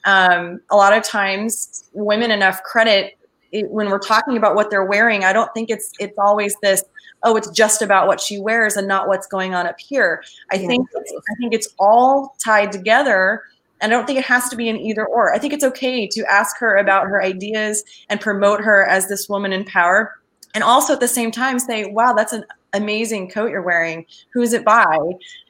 [0.05, 3.17] um, a lot of times women enough credit
[3.53, 5.23] when we're talking about what they're wearing.
[5.23, 6.83] I don't think it's it's always this.
[7.23, 10.23] Oh, it's just about what she wears and not what's going on up here.
[10.51, 10.67] I yeah.
[10.67, 13.43] think I think it's all tied together
[13.81, 15.33] and I don't think it has to be an either or.
[15.33, 19.27] I think it's okay to ask her about her ideas and promote her as this
[19.27, 20.15] woman in power.
[20.53, 24.05] And also at the same time say, wow, that's an amazing coat you're wearing.
[24.33, 24.97] Who's it by?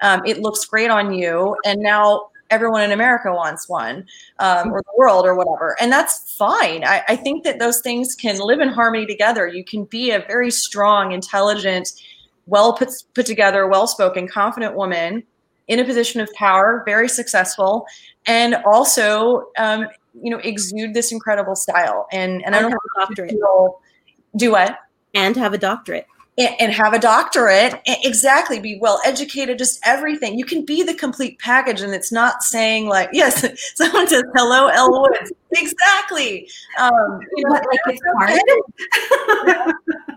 [0.02, 1.56] Um, it looks great on you.
[1.66, 4.06] And now everyone in America wants one,
[4.40, 5.76] um, or the world, or whatever.
[5.80, 6.84] And that's fine.
[6.84, 9.48] I, I think that those things can live in harmony together.
[9.48, 11.92] You can be a very strong, intelligent,
[12.46, 15.24] well put, put together, well spoken, confident woman
[15.68, 17.86] in a position of power, very successful,
[18.26, 19.88] and also um,
[20.22, 22.08] you know exude this incredible style.
[22.12, 23.32] And and, And i don't have a doctorate.
[23.32, 23.80] feel-
[24.38, 24.78] do what?
[25.14, 26.06] And have a doctorate.
[26.38, 27.74] and, and have a doctorate.
[27.86, 28.60] Exactly.
[28.62, 30.40] Be well educated just everything.
[30.40, 33.46] You can be the complete package and it's not saying like yes
[33.76, 35.34] someone says hello Elle Woods.
[35.52, 36.48] Exactly.
[36.80, 39.74] Um you know, like it's hard?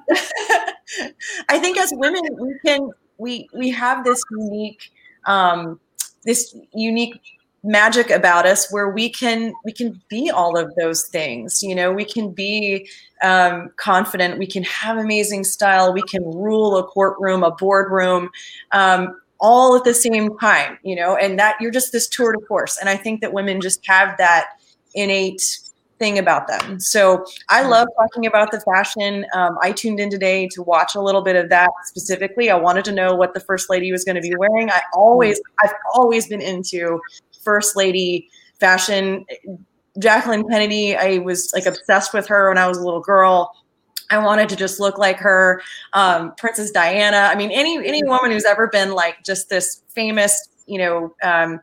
[1.48, 4.90] I think as women we can we we have this unique
[5.26, 5.78] um
[6.24, 7.20] this unique
[7.64, 11.90] magic about us where we can we can be all of those things you know
[11.90, 12.86] we can be
[13.22, 18.28] um, confident we can have amazing style we can rule a courtroom a boardroom
[18.72, 22.46] um, all at the same time you know and that you're just this tour de
[22.46, 22.76] force.
[22.78, 24.48] And i think that women just have that
[24.94, 25.58] innate
[25.98, 26.80] thing about them.
[26.80, 29.24] So i love talking about the fashion.
[29.34, 32.50] Um, i tuned in today to watch a little bit of that specifically.
[32.50, 34.70] I wanted to know what the first lady was going to be wearing.
[34.70, 37.00] I always i've always been into
[37.42, 38.28] first lady
[38.58, 39.24] fashion.
[40.00, 43.52] Jacqueline kennedy i was like obsessed with her when i was a little girl.
[44.10, 45.62] I wanted to just look like her,
[45.94, 47.30] um, Princess Diana.
[47.32, 51.60] I mean, any any woman who's ever been like just this famous, you know, um,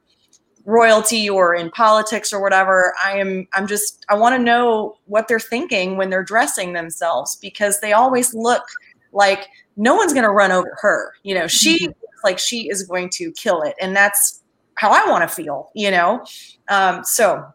[0.66, 2.94] royalty or in politics or whatever.
[3.04, 3.48] I am.
[3.54, 4.06] I'm just.
[4.10, 8.64] I want to know what they're thinking when they're dressing themselves because they always look
[9.12, 9.48] like
[9.78, 11.14] no one's going to run over her.
[11.24, 14.42] You know, she looks like she is going to kill it, and that's
[14.76, 15.72] how I want to feel.
[15.76, 16.26] You know,
[16.70, 17.46] um, so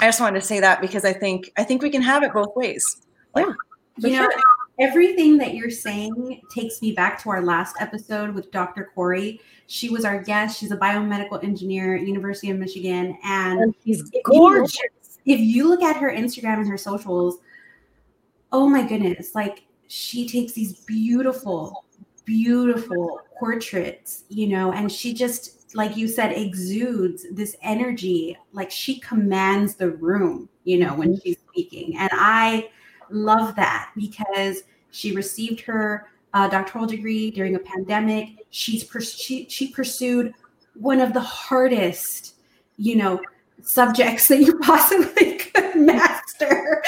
[0.00, 2.32] I just wanted to say that because I think I think we can have it
[2.32, 2.84] both ways.
[3.34, 3.46] Like,
[3.98, 4.28] you know,
[4.78, 8.90] everything that you're saying takes me back to our last episode with Dr.
[8.94, 9.40] Corey.
[9.66, 10.58] She was our guest.
[10.58, 13.18] She's a biomedical engineer at University of Michigan.
[13.24, 14.76] And And he's if you gorgeous.
[14.76, 14.92] look-
[15.26, 17.38] if you look at her Instagram and her socials,
[18.52, 21.84] oh my goodness, like she takes these beautiful,
[22.24, 28.36] beautiful portraits, you know, and she just, like you said, exudes this energy.
[28.52, 31.20] Like she commands the room, you know, when mm-hmm.
[31.24, 31.96] she's speaking.
[31.98, 32.70] And I
[33.10, 38.46] love that because she received her uh, doctoral degree during a pandemic.
[38.50, 40.34] She's pers- she, she pursued
[40.74, 42.34] one of the hardest,
[42.76, 43.20] you know,
[43.62, 46.82] subjects that you possibly could master,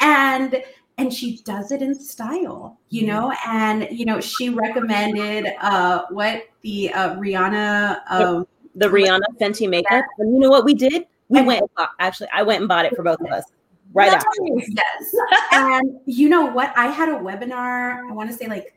[0.00, 0.62] and
[0.98, 3.32] and she does it in style, you know.
[3.46, 8.00] And you know, she recommended uh, what the uh, Rihanna.
[8.08, 10.04] Um, the Rihanna Fenty makeup.
[10.18, 11.06] And you know what we did?
[11.28, 13.44] We went bought, actually I went and bought it for both of us
[13.92, 14.26] right after.
[14.56, 15.14] Yes.
[15.52, 16.72] and you know what?
[16.76, 18.76] I had a webinar, I want to say like,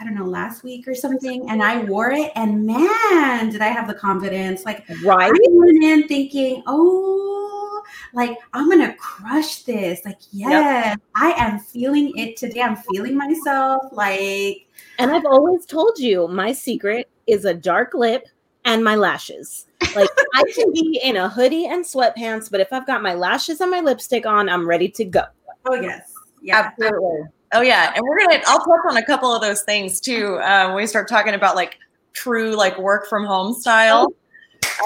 [0.00, 3.66] I don't know, last week or something, and I wore it, and man, did I
[3.66, 4.64] have the confidence.
[4.64, 5.32] Like, Right?
[5.32, 7.82] I went in thinking, oh,
[8.14, 10.00] like I'm gonna crush this.
[10.04, 12.62] Like, yes, I am feeling it today.
[12.62, 13.84] I'm feeling myself.
[13.92, 14.66] Like,
[14.98, 18.26] And I've always told you my secret is a dark lip
[18.64, 19.66] and my lashes.
[19.94, 23.60] Like I can be in a hoodie and sweatpants, but if I've got my lashes
[23.60, 25.22] and my lipstick on, I'm ready to go.
[25.66, 26.72] oh yes, yeah.
[26.78, 27.26] Absolutely.
[27.52, 28.42] Oh yeah, and we're gonna.
[28.46, 31.56] I'll touch on a couple of those things too uh, when we start talking about
[31.56, 31.78] like
[32.12, 34.12] true like work from home style.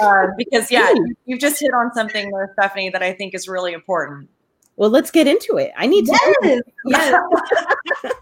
[0.01, 3.47] Uh, because yeah, you, you've just hit on something there, Stephanie, that I think is
[3.47, 4.29] really important.
[4.75, 5.71] Well, let's get into it.
[5.77, 7.13] I need to yes.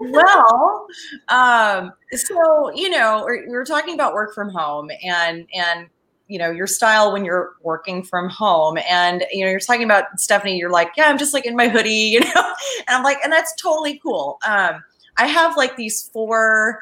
[0.00, 0.86] well,
[1.28, 5.88] um, so you know, we're, were talking about work from home and and
[6.28, 10.04] you know your style when you're working from home, and you know you're talking about
[10.16, 10.58] Stephanie.
[10.58, 13.32] You're like, yeah, I'm just like in my hoodie, you know, and I'm like, and
[13.32, 14.38] that's totally cool.
[14.46, 14.82] Um,
[15.16, 16.78] I have like these four.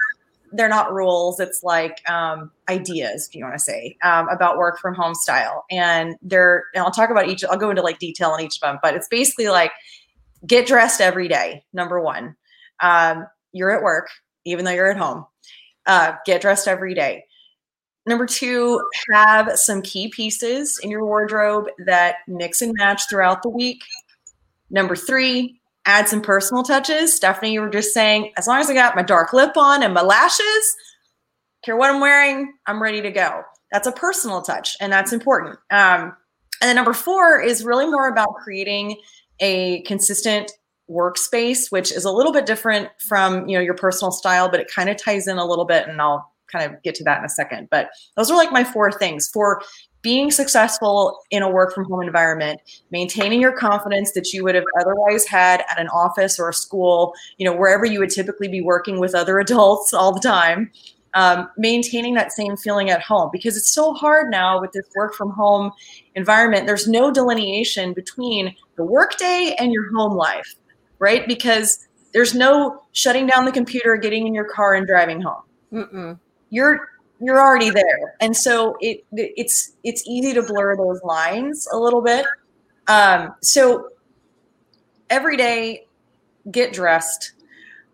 [0.55, 1.41] They're not rules.
[1.41, 5.65] It's like um, ideas, if you want to say, um, about work from home style.
[5.71, 7.43] And they're, and I'll talk about each.
[7.43, 9.73] I'll go into like detail on each of them, but it's basically like
[10.47, 11.65] get dressed every day.
[11.73, 12.37] Number one,
[12.83, 14.09] um, you're at work,
[14.45, 15.25] even though you're at home.
[15.87, 17.25] Uh, get dressed every day.
[18.07, 23.49] Number two, have some key pieces in your wardrobe that mix and match throughout the
[23.49, 23.81] week.
[24.71, 27.15] Number three, add some personal touches.
[27.15, 29.95] Stephanie, you were just saying, as long as I got my dark lip on and
[29.95, 30.77] my lashes,
[31.65, 33.43] care what I'm wearing, I'm ready to go.
[33.71, 35.59] That's a personal touch, and that's important.
[35.71, 36.17] Um,
[36.61, 38.97] and then number four is really more about creating
[39.41, 40.53] a consistent
[40.91, 44.71] workspace, which is a little bit different from you know your personal style, but it
[44.71, 47.25] kind of ties in a little bit, and I'll kind of get to that in
[47.25, 47.69] a second.
[47.71, 49.63] But those are like my four things for
[50.03, 54.65] being successful in a work from home environment, maintaining your confidence that you would have
[54.81, 58.61] otherwise had at an office or a school, you know, wherever you would typically be
[58.61, 60.71] working with other adults all the time.
[61.15, 65.15] Um, maintaining that same feeling at home because it's so hard now with this work
[65.15, 65.71] from home
[66.15, 66.67] environment.
[66.67, 70.55] There's no delineation between the workday and your home life,
[71.03, 71.27] right?
[71.27, 75.43] Because there's no shutting down the computer, getting in your car, and driving home.
[75.73, 76.19] Mm-mm.
[76.51, 76.89] you're
[77.21, 78.15] you're already there.
[78.21, 82.25] And so it it's it's easy to blur those lines a little bit.
[82.87, 83.91] Um, so
[85.11, 85.87] every day
[86.51, 87.33] get dressed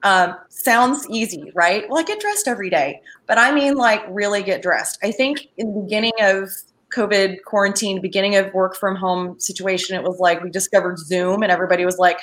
[0.05, 1.89] um, sounds easy right?
[1.89, 4.99] Well i get dressed every day but i mean like really get dressed.
[5.03, 6.51] I think in the beginning of
[6.97, 11.53] covid quarantine beginning of work from home situation it was like we discovered zoom and
[11.53, 12.19] everybody was like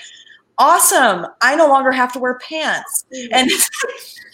[0.58, 3.34] awesome i no longer have to wear pants mm-hmm.
[3.34, 3.52] and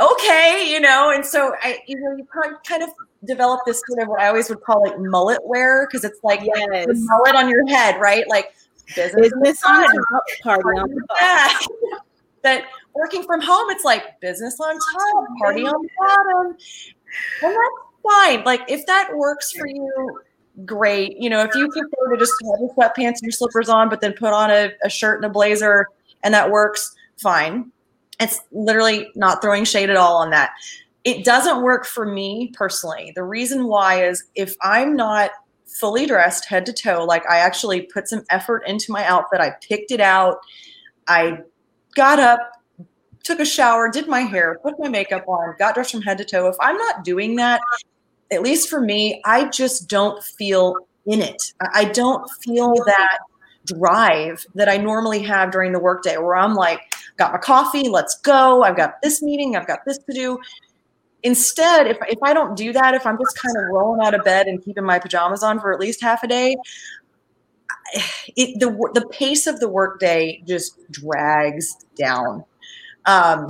[0.00, 2.26] okay, you know, and so I, you know, you
[2.66, 2.90] kind of
[3.24, 6.40] develop this sort of what I always would call like mullet wear because it's like
[6.42, 6.86] yes.
[6.86, 8.26] the mullet on your head, right?
[8.28, 8.54] Like
[8.94, 11.60] business, business on top, party on the back.
[12.42, 12.64] that
[12.94, 16.56] working from home, it's like business on top, party on the bottom,
[17.42, 18.44] and that's fine.
[18.44, 20.20] Like if that works for you,
[20.64, 21.16] great.
[21.18, 24.00] You know, if you prefer to just have your sweatpants and your slippers on, but
[24.00, 25.86] then put on a, a shirt and a blazer,
[26.22, 27.70] and that works, fine
[28.20, 30.50] it's literally not throwing shade at all on that.
[31.04, 33.12] It doesn't work for me personally.
[33.16, 35.30] The reason why is if I'm not
[35.66, 39.54] fully dressed head to toe, like I actually put some effort into my outfit, I
[39.66, 40.36] picked it out,
[41.08, 41.38] I
[41.96, 42.38] got up,
[43.24, 46.24] took a shower, did my hair, put my makeup on, got dressed from head to
[46.24, 46.48] toe.
[46.48, 47.62] If I'm not doing that,
[48.30, 50.76] at least for me, I just don't feel
[51.06, 51.42] in it.
[51.74, 53.18] I don't feel that
[53.66, 56.80] drive that I normally have during the workday where I'm like,
[57.16, 58.62] got my coffee, let's go.
[58.62, 60.38] I've got this meeting, I've got this to do.
[61.22, 64.24] Instead, if, if I don't do that, if I'm just kind of rolling out of
[64.24, 66.56] bed and keeping my pajamas on for at least half a day,
[68.36, 72.44] it, the, the pace of the workday just drags down.
[73.06, 73.48] Um,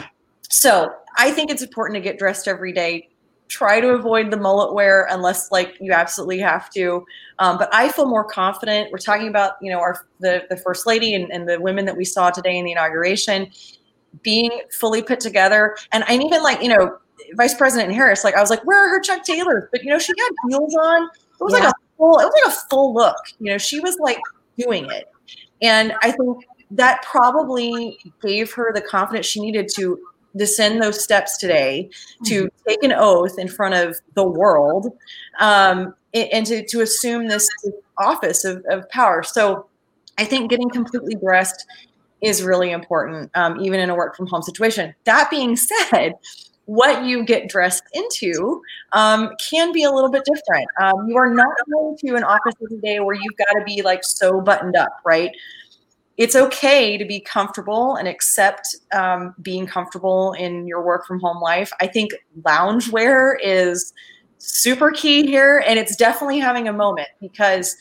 [0.49, 3.10] so I think it's important to get dressed every day
[3.51, 7.05] try to avoid the mullet wear unless like you absolutely have to.
[7.41, 8.91] Um, but I feel more confident.
[8.93, 11.97] We're talking about you know our the the first lady and, and the women that
[11.97, 13.51] we saw today in the inauguration
[14.23, 16.97] being fully put together, and and even like you know
[17.35, 19.65] Vice President Harris, like I was like, where are her Chuck Taylors?
[19.71, 21.05] But you know she had heels on.
[21.05, 21.65] It was yeah.
[21.65, 22.19] like a full.
[22.21, 23.17] It was like a full look.
[23.41, 24.21] You know she was like
[24.57, 25.11] doing it,
[25.61, 29.99] and I think that probably gave her the confidence she needed to
[30.37, 31.91] descend those steps today
[32.25, 32.69] to mm-hmm.
[32.69, 34.93] take an oath in front of the world
[35.41, 37.49] um, and to, to assume this
[37.99, 39.23] office of, of power.
[39.23, 39.67] So
[40.19, 41.67] I think getting completely dressed
[42.21, 44.95] is really important, um, even in a work from home situation.
[45.05, 46.15] That being said,
[46.67, 48.63] what you get dressed into
[48.93, 50.69] um, can be a little bit different.
[50.81, 54.05] Um, you are not going to an office today where you've got to be like
[54.05, 55.31] so buttoned up, right?
[56.21, 61.41] It's okay to be comfortable and accept um, being comfortable in your work from home
[61.41, 61.73] life.
[61.81, 62.13] I think
[62.43, 63.95] loungewear is
[64.37, 67.75] super key here, and it's definitely having a moment because,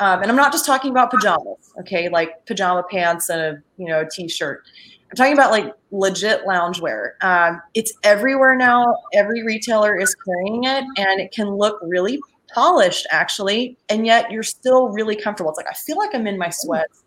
[0.00, 3.86] um, and I'm not just talking about pajamas, okay, like pajama pants and a you
[3.86, 4.64] know a t-shirt.
[5.08, 7.10] I'm talking about like legit loungewear.
[7.22, 8.96] Um, it's everywhere now.
[9.14, 12.18] Every retailer is carrying it, and it can look really
[12.52, 15.50] polished actually, and yet you're still really comfortable.
[15.50, 17.04] It's like I feel like I'm in my sweats.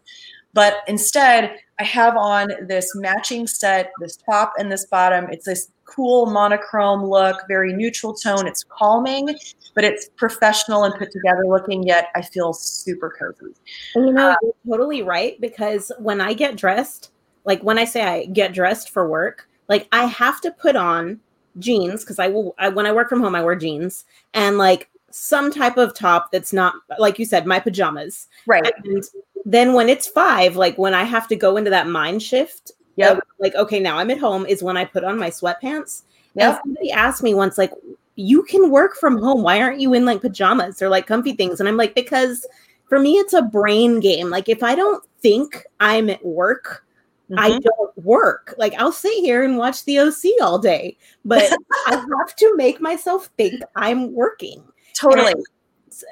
[0.54, 5.28] But instead, I have on this matching set, this top and this bottom.
[5.32, 8.47] It's this cool monochrome look, very neutral tone.
[8.47, 9.36] It's calming,
[9.76, 13.54] but it's professional and put together looking, yet I feel super cozy.
[13.95, 17.12] And you know, uh, you're totally right because when I get dressed,
[17.45, 21.20] like when I say I get dressed for work, like I have to put on
[21.58, 24.89] jeans because I will I, when I work from home I wear jeans and like
[25.12, 29.04] some type of top that's not like you said my pajamas right and
[29.45, 33.19] then when it's five, like when I have to go into that mind shift, yeah,
[33.39, 36.03] like okay, now I'm at home is when I put on my sweatpants.
[36.35, 36.49] Yeah.
[36.49, 37.71] And somebody asked me once, like,
[38.15, 39.41] you can work from home.
[39.41, 41.59] Why aren't you in like pajamas or like comfy things?
[41.59, 42.45] And I'm like, because
[42.89, 44.29] for me, it's a brain game.
[44.29, 46.85] Like if I don't think I'm at work,
[47.29, 47.39] mm-hmm.
[47.39, 48.55] I don't work.
[48.57, 51.49] Like I'll sit here and watch the OC all day, but
[51.87, 54.63] I have to make myself think I'm working.
[54.93, 55.31] Totally.
[55.31, 55.45] And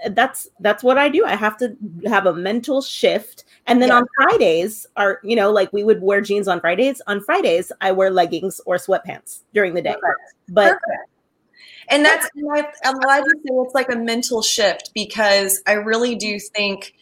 [0.09, 1.25] that's that's what I do.
[1.25, 1.75] I have to
[2.05, 3.45] have a mental shift.
[3.65, 3.97] And then yeah.
[3.97, 7.01] on Fridays are, you know, like we would wear jeans on Fridays.
[7.07, 9.95] On Fridays, I wear leggings or sweatpants during the day.
[9.99, 10.33] Perfect.
[10.49, 11.09] But Perfect.
[11.89, 12.29] and that's
[12.83, 16.93] I'm glad you say it's like a mental shift because I really do think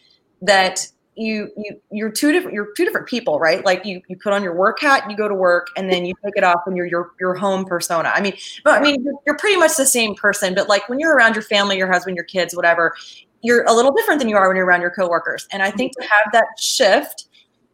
[0.42, 3.64] that you you you're two different you're two different people right?
[3.64, 6.14] Like you you put on your work hat you go to work and then you
[6.24, 8.10] take it off when you're your your home persona.
[8.14, 10.98] I mean but i mean you're, you're pretty much the same person but like when
[10.98, 12.94] you're around your family your husband your kids whatever
[13.42, 15.46] you're a little different than you are when you're around your coworkers.
[15.52, 17.26] And i think to have that shift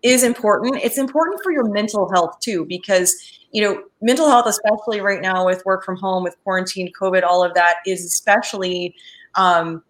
[0.03, 0.77] is important.
[0.83, 3.15] It's important for your mental health too because
[3.53, 7.45] you know mental health especially right now with work from home with quarantine covid all
[7.45, 8.95] of that is especially
[9.35, 9.83] um,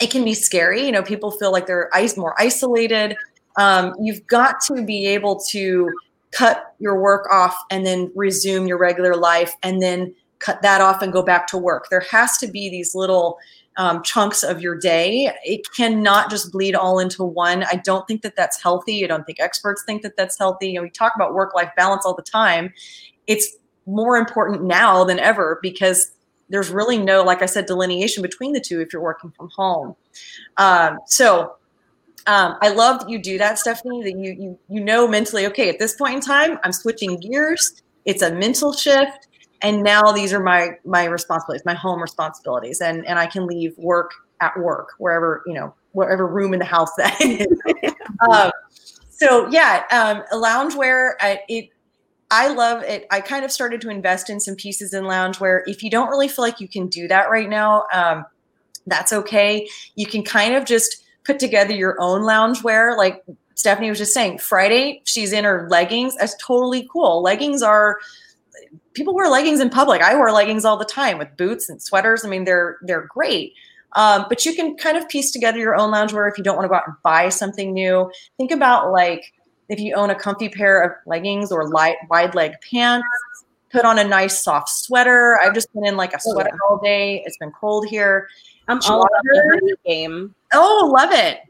[0.00, 0.84] it can be scary.
[0.84, 3.16] You know, people feel like they're more isolated.
[3.56, 5.90] Um, you've got to be able to
[6.30, 11.02] cut your work off and then resume your regular life and then cut that off
[11.02, 11.88] and go back to work.
[11.90, 13.38] There has to be these little
[13.76, 15.32] um, chunks of your day.
[15.44, 17.64] It cannot just bleed all into one.
[17.64, 19.04] I don't think that that's healthy.
[19.04, 20.68] I don't think experts think that that's healthy.
[20.68, 22.72] You know, we talk about work life balance all the time.
[23.26, 26.10] It's more important now than ever because
[26.48, 29.96] there's really no, like I said, delineation between the two if you're working from home.
[30.56, 31.56] Um, so
[32.26, 34.02] um, I love that you do that, Stephanie.
[34.02, 37.82] That you you you know mentally, okay, at this point in time, I'm switching gears.
[38.04, 39.28] It's a mental shift
[39.62, 43.76] and now these are my my responsibilities my home responsibilities and and i can leave
[43.78, 47.46] work at work wherever you know wherever room in the house that is
[48.28, 48.50] um,
[49.10, 51.70] so yeah um, loungewear I, it
[52.30, 55.62] i love it i kind of started to invest in some pieces in lounge loungewear
[55.66, 58.24] if you don't really feel like you can do that right now um,
[58.86, 63.22] that's okay you can kind of just put together your own loungewear like
[63.54, 67.98] stephanie was just saying friday she's in her leggings that's totally cool leggings are
[68.98, 70.02] people wear leggings in public.
[70.02, 72.24] I wear leggings all the time with boots and sweaters.
[72.24, 73.54] I mean, they're they're great.
[73.94, 76.66] Um, but you can kind of piece together your own loungewear if you don't want
[76.66, 78.10] to go out and buy something new.
[78.36, 79.32] Think about like
[79.68, 83.06] if you own a comfy pair of leggings or light wide leg pants.
[83.70, 85.38] Put on a nice soft sweater.
[85.44, 87.22] I've just been in like a oh, sweater all day.
[87.26, 88.26] It's been cold here.
[88.66, 90.34] I'm all about the game.
[90.54, 91.40] Oh, love it.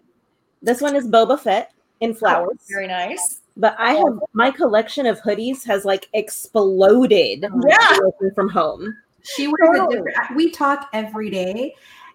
[0.60, 2.58] This one is Boba Fett in oh, flowers.
[2.60, 7.44] Oh, very nice but I have my collection of hoodies has like exploded.
[7.44, 8.96] Oh, yeah, working from home.
[9.22, 9.90] She wears a oh.
[9.90, 10.16] different.
[10.16, 11.74] Uh, we talk every day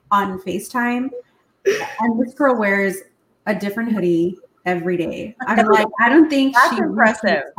[0.10, 1.10] on Facetime,
[1.66, 2.97] and this girl wears
[3.45, 5.36] a different hoodie every day.
[5.47, 7.43] I'm like, I don't think that's impressive.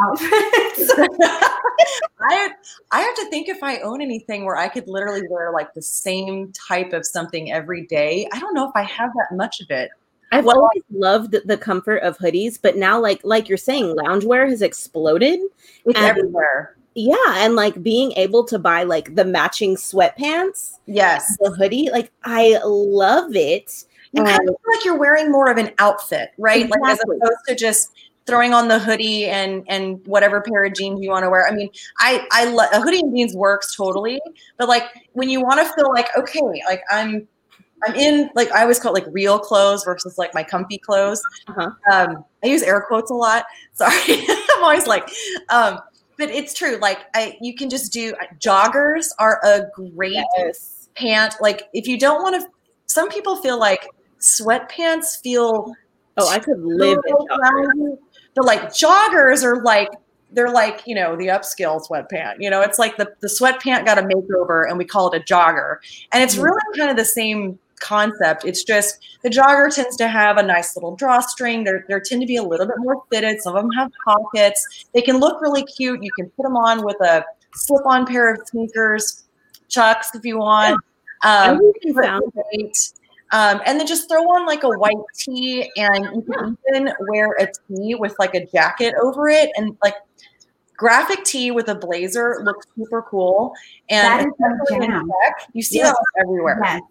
[2.20, 2.50] I
[2.90, 5.82] I have to think if I own anything where I could literally wear like the
[5.82, 8.28] same type of something every day.
[8.32, 9.90] I don't know if I have that much of it.
[10.32, 14.48] I've well, always loved the comfort of hoodies, but now, like like you're saying, loungewear
[14.48, 15.38] has exploded.
[15.84, 16.76] It's and, everywhere.
[16.94, 20.78] Yeah, and like being able to buy like the matching sweatpants.
[20.86, 21.88] Yes, the hoodie.
[21.92, 23.84] Like I love it.
[24.14, 26.64] You um, kind of feel like you're wearing more of an outfit, right?
[26.64, 26.80] Exactly.
[26.80, 27.92] Like as opposed to just
[28.26, 31.46] throwing on the hoodie and and whatever pair of jeans you want to wear.
[31.46, 34.20] I mean, I I love a hoodie and jeans works totally,
[34.56, 37.26] but like when you want to feel like okay, like I'm
[37.86, 41.22] I'm in like I always call it like real clothes versus like my comfy clothes.
[41.48, 41.70] Uh-huh.
[41.92, 43.44] Um, I use air quotes a lot.
[43.72, 45.10] Sorry, I'm always like,
[45.50, 45.78] um,
[46.16, 46.76] but it's true.
[46.76, 50.88] Like I, you can just do joggers are a great yes.
[50.94, 51.34] pant.
[51.40, 52.48] Like if you don't want to,
[52.86, 53.86] some people feel like
[54.24, 55.74] sweatpants feel.
[56.16, 57.98] Oh, I could live in.
[58.34, 59.90] But like joggers are like
[60.32, 63.98] they're like you know the upscale sweatpant you know it's like the, the sweatpant got
[63.98, 65.76] a makeover and we call it a jogger
[66.10, 66.46] and it's mm-hmm.
[66.46, 68.44] really kind of the same concept.
[68.44, 71.64] It's just the jogger tends to have a nice little drawstring.
[71.64, 73.40] They're, they tend to be a little bit more fitted.
[73.40, 74.86] Some of them have pockets.
[74.94, 76.02] They can look really cute.
[76.02, 79.24] You can put them on with a slip-on pair of sneakers,
[79.68, 80.80] chucks if you want.
[81.24, 81.60] Um,
[83.34, 87.32] um, and then just throw on like a white tee, and you can even wear
[87.40, 89.96] a tee with like a jacket over it, and like
[90.76, 93.52] graphic tee with a blazer looks super cool.
[93.90, 94.30] And
[95.52, 95.92] you see yes.
[95.92, 96.60] that everywhere.
[96.62, 96.82] Yes.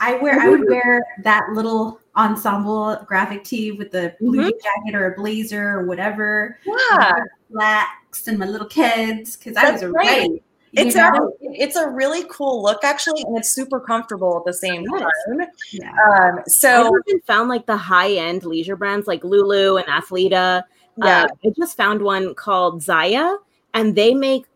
[0.00, 4.50] I wear I would wear that little ensemble graphic tee with the blue mm-hmm.
[4.62, 6.60] jacket or a blazer or whatever.
[6.64, 7.24] Yeah.
[7.50, 10.42] Slacks and my little kids because I was ready.
[10.72, 14.84] It's a it's a really cool look actually, and it's super comfortable at the same
[14.86, 15.08] time.
[15.72, 15.92] Yeah.
[16.10, 20.62] Um, so I've even found like the high end leisure brands like Lulu and Athleta.
[20.96, 21.24] Yeah.
[21.24, 23.36] Uh, I just found one called Zaya,
[23.74, 24.46] and they make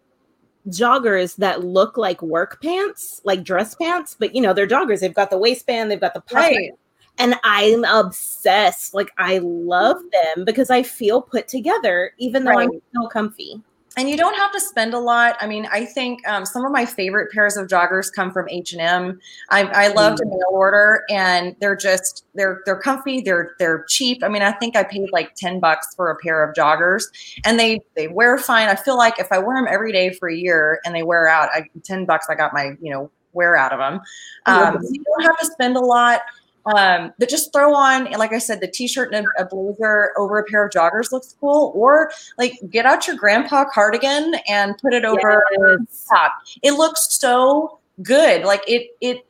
[0.69, 5.01] joggers that look like work pants, like dress pants, but you know, they're joggers.
[5.01, 6.57] They've got the waistband, they've got the pocket.
[6.57, 6.71] Right.
[7.19, 8.95] And I'm obsessed.
[8.95, 12.69] Like I love them because I feel put together, even though right.
[12.73, 13.61] I'm still comfy
[13.97, 15.37] and you don't have to spend a lot.
[15.41, 18.73] I mean, I think um, some of my favorite pairs of joggers come from H
[18.73, 19.21] and M.
[19.51, 20.31] I, I love to mm.
[20.31, 23.21] mail order, and they're just they're they're comfy.
[23.21, 24.23] They're they're cheap.
[24.25, 27.05] I mean, I think I paid like ten bucks for a pair of joggers,
[27.45, 28.69] and they they wear fine.
[28.69, 31.29] I feel like if I wear them every day for a year and they wear
[31.29, 34.01] out, I ten bucks I got my you know wear out of them.
[34.47, 36.23] Um, so you don't have to spend a lot.
[36.67, 40.39] Um, but just throw on, like I said, the t-shirt and a, a, blazer over
[40.39, 41.73] a pair of joggers looks cool.
[41.75, 45.43] Or like get out your grandpa cardigan and put it over
[45.81, 46.07] yes.
[46.09, 46.33] top.
[46.63, 48.45] It looks so good.
[48.45, 49.27] Like it it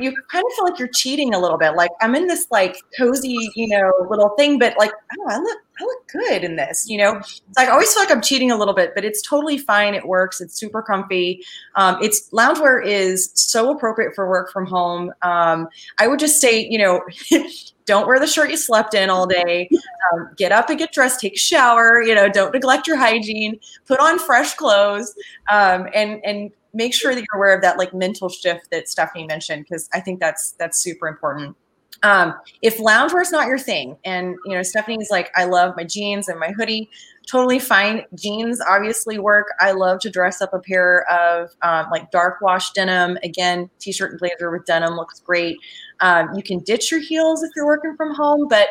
[0.00, 1.74] you kind of feel like you're cheating a little bit.
[1.74, 5.58] Like I'm in this like cozy, you know, little thing, but like, oh, I look,
[5.80, 7.20] I look good in this, you know.
[7.56, 9.94] Like I always feel like I'm cheating a little bit, but it's totally fine.
[9.94, 10.40] It works.
[10.40, 11.44] It's super comfy.
[11.74, 15.12] Um, it's loungewear is so appropriate for work from home.
[15.22, 15.68] Um,
[15.98, 17.00] I would just say, you know,
[17.86, 19.68] don't wear the shirt you slept in all day.
[20.12, 21.20] Um, get up and get dressed.
[21.20, 22.00] Take a shower.
[22.00, 23.58] You know, don't neglect your hygiene.
[23.86, 25.14] Put on fresh clothes.
[25.50, 29.26] Um, and and make sure that you're aware of that like mental shift that Stephanie
[29.26, 31.56] mentioned because I think that's that's super important.
[32.02, 35.84] Um, if loungewear is not your thing, and you know Stephanie's like, I love my
[35.84, 36.90] jeans and my hoodie,
[37.26, 38.04] totally fine.
[38.14, 39.46] Jeans obviously work.
[39.60, 43.16] I love to dress up a pair of um, like dark wash denim.
[43.22, 45.56] Again, t-shirt and blazer with denim looks great.
[46.00, 48.68] Um, you can ditch your heels if you're working from home, but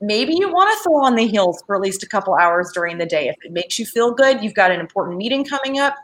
[0.00, 2.98] maybe you want to throw on the heels for at least a couple hours during
[2.98, 3.28] the day.
[3.28, 5.94] If it makes you feel good, you've got an important meeting coming up.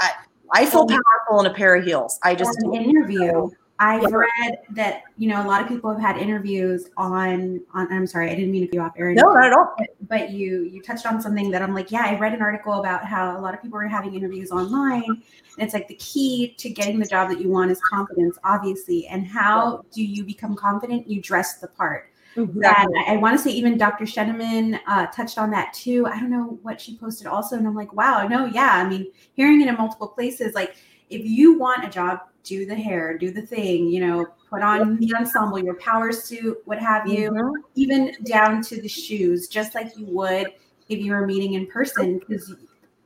[0.00, 0.12] I,
[0.52, 2.18] I feel um, powerful in a pair of heels.
[2.22, 3.50] I just an interview.
[3.82, 7.90] I've read that you know a lot of people have had interviews on on.
[7.90, 9.14] I'm sorry, I didn't mean to be off air.
[9.14, 9.74] No, not at all.
[9.78, 12.74] But, but you you touched on something that I'm like, yeah, I read an article
[12.74, 15.22] about how a lot of people are having interviews online, and
[15.56, 19.06] it's like the key to getting the job that you want is confidence, obviously.
[19.06, 21.08] And how do you become confident?
[21.08, 22.09] You dress the part.
[22.36, 22.94] Exactly.
[22.96, 24.04] And I, I want to say even Dr.
[24.04, 26.06] Sheneman uh, touched on that too.
[26.06, 28.74] I don't know what she posted also, and I'm like, wow, no, yeah.
[28.74, 30.76] I mean, hearing it in multiple places, like
[31.08, 34.96] if you want a job, do the hair, do the thing, you know, put on
[34.96, 37.60] the ensemble, your power suit, what have you, mm-hmm.
[37.74, 40.48] even down to the shoes, just like you would
[40.88, 42.54] if you were meeting in person, because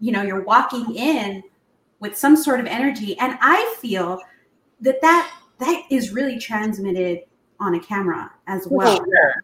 [0.01, 1.43] you know you're walking in
[2.01, 4.21] with some sort of energy, and I feel
[4.81, 7.21] that that that is really transmitted
[7.61, 8.97] on a camera as well.
[8.97, 9.43] Sure.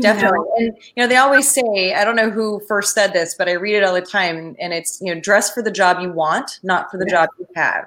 [0.00, 0.38] Definitely.
[0.58, 3.52] And you know, they always say, I don't know who first said this, but I
[3.52, 6.60] read it all the time and it's, you know, dress for the job you want,
[6.62, 7.84] not for the job you have.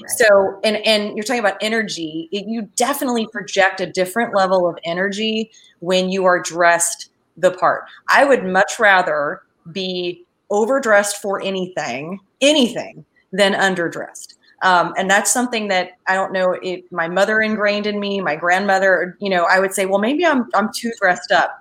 [0.00, 0.10] Right.
[0.10, 2.28] So, and and you're talking about energy.
[2.32, 5.50] It, you definitely project a different level of energy
[5.80, 7.84] when you are dressed the part.
[8.08, 14.34] I would much rather be overdressed for anything, anything, than underdressed.
[14.64, 18.34] Um, and that's something that I don't know if my mother ingrained in me, my
[18.34, 21.60] grandmother, you know, I would say, well, maybe I'm I'm too dressed up.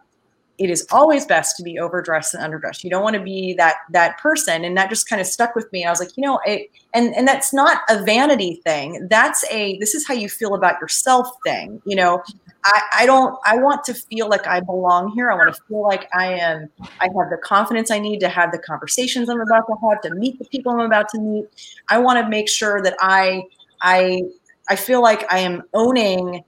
[0.57, 2.83] It is always best to be overdressed and underdressed.
[2.83, 4.63] You don't want to be that that person.
[4.63, 5.83] And that just kind of stuck with me.
[5.83, 9.05] I was like, you know, it, and and that's not a vanity thing.
[9.09, 11.81] That's a this is how you feel about yourself thing.
[11.85, 12.23] You know,
[12.65, 15.31] I, I don't I want to feel like I belong here.
[15.31, 18.51] I want to feel like I am I have the confidence I need to have
[18.51, 21.45] the conversations I'm about to have, to meet the people I'm about to meet.
[21.89, 23.43] I want to make sure that I
[23.81, 24.21] I
[24.69, 26.43] I feel like I am owning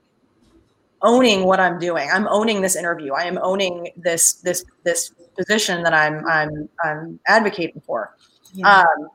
[1.02, 2.08] owning what I'm doing.
[2.12, 3.12] I'm owning this interview.
[3.12, 8.16] I am owning this this this position that I'm I'm I'm advocating for.
[8.54, 8.80] Yeah.
[8.80, 9.08] Um,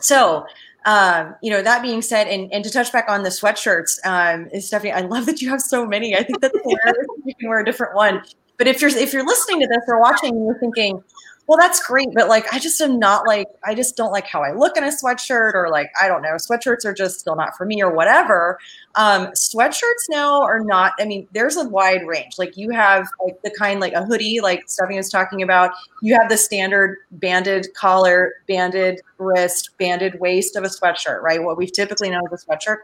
[0.00, 0.46] so
[0.86, 4.48] um, you know, that being said, and, and to touch back on the sweatshirts, um,
[4.52, 6.16] is Stephanie, I love that you have so many.
[6.16, 7.06] I think that's hilarious.
[7.24, 8.22] you can wear a different one.
[8.56, 11.02] But if you're if you're listening to this or watching, and you're thinking,
[11.46, 14.40] well, that's great, but like I just am not like I just don't like how
[14.42, 17.56] I look in a sweatshirt, or like I don't know, sweatshirts are just still not
[17.56, 18.58] for me, or whatever.
[18.94, 20.92] Um, sweatshirts now are not.
[21.00, 22.34] I mean, there's a wide range.
[22.38, 25.72] Like you have like the kind like a hoodie, like Stephanie was talking about.
[26.02, 31.42] You have the standard banded collar, banded wrist, banded waist of a sweatshirt, right?
[31.42, 32.76] What we've typically known as a sweatshirt.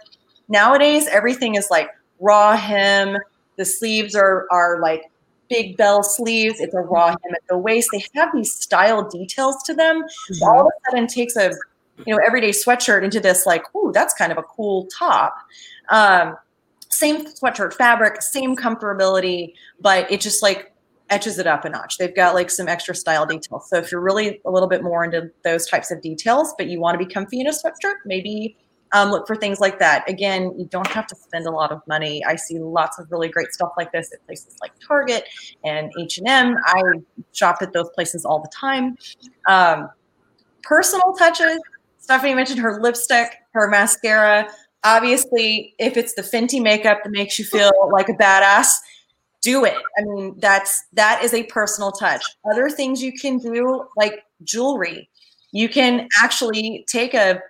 [0.49, 3.17] Nowadays, everything is like raw hem.
[3.59, 5.05] The sleeves are are like
[5.49, 6.61] big bell sleeves.
[6.61, 7.89] It's a raw hem at the waist.
[7.93, 10.03] They have these style details to them.
[10.03, 10.43] Mm-hmm.
[10.43, 11.53] All of a sudden takes a
[12.05, 15.37] you know everyday sweatshirt into this like, ooh, that's kind of a cool top.
[15.89, 16.37] Um,
[16.91, 20.73] same sweatshirt fabric, same comfortability, but it just like
[21.11, 21.99] etches it up a notch.
[21.99, 23.69] They've got like some extra style details.
[23.69, 26.81] So if you're really a little bit more into those types of details, but you
[26.81, 28.57] want to be comfy in a sweatshirt, maybe
[28.97, 30.09] um, look for things like that.
[30.09, 32.25] Again, you don't have to spend a lot of money.
[32.25, 35.25] I see lots of really great stuff like this at places like Target
[35.65, 36.57] and H&M.
[36.65, 36.83] I
[37.33, 38.97] shop at those places all the time.
[39.49, 39.91] Um,
[40.63, 41.59] personal touches.
[41.99, 44.49] Stephanie mentioned her lipstick, her mascara.
[44.83, 48.69] Obviously, if it's the Fenty makeup that makes you feel like a badass,
[49.43, 49.77] do it.
[49.99, 52.25] I mean, that's that is a personal touch.
[52.51, 55.11] Other things you can do, like jewelry.
[55.53, 57.41] You can actually take a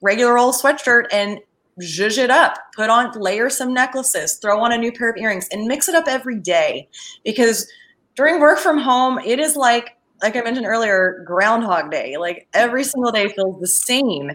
[0.00, 1.40] regular old sweatshirt and
[1.80, 5.48] zhuzh it up, put on, layer some necklaces, throw on a new pair of earrings,
[5.52, 6.88] and mix it up every day.
[7.24, 7.68] Because
[8.16, 12.16] during work from home, it is like, like I mentioned earlier, Groundhog Day.
[12.16, 14.32] Like every single day feels the same.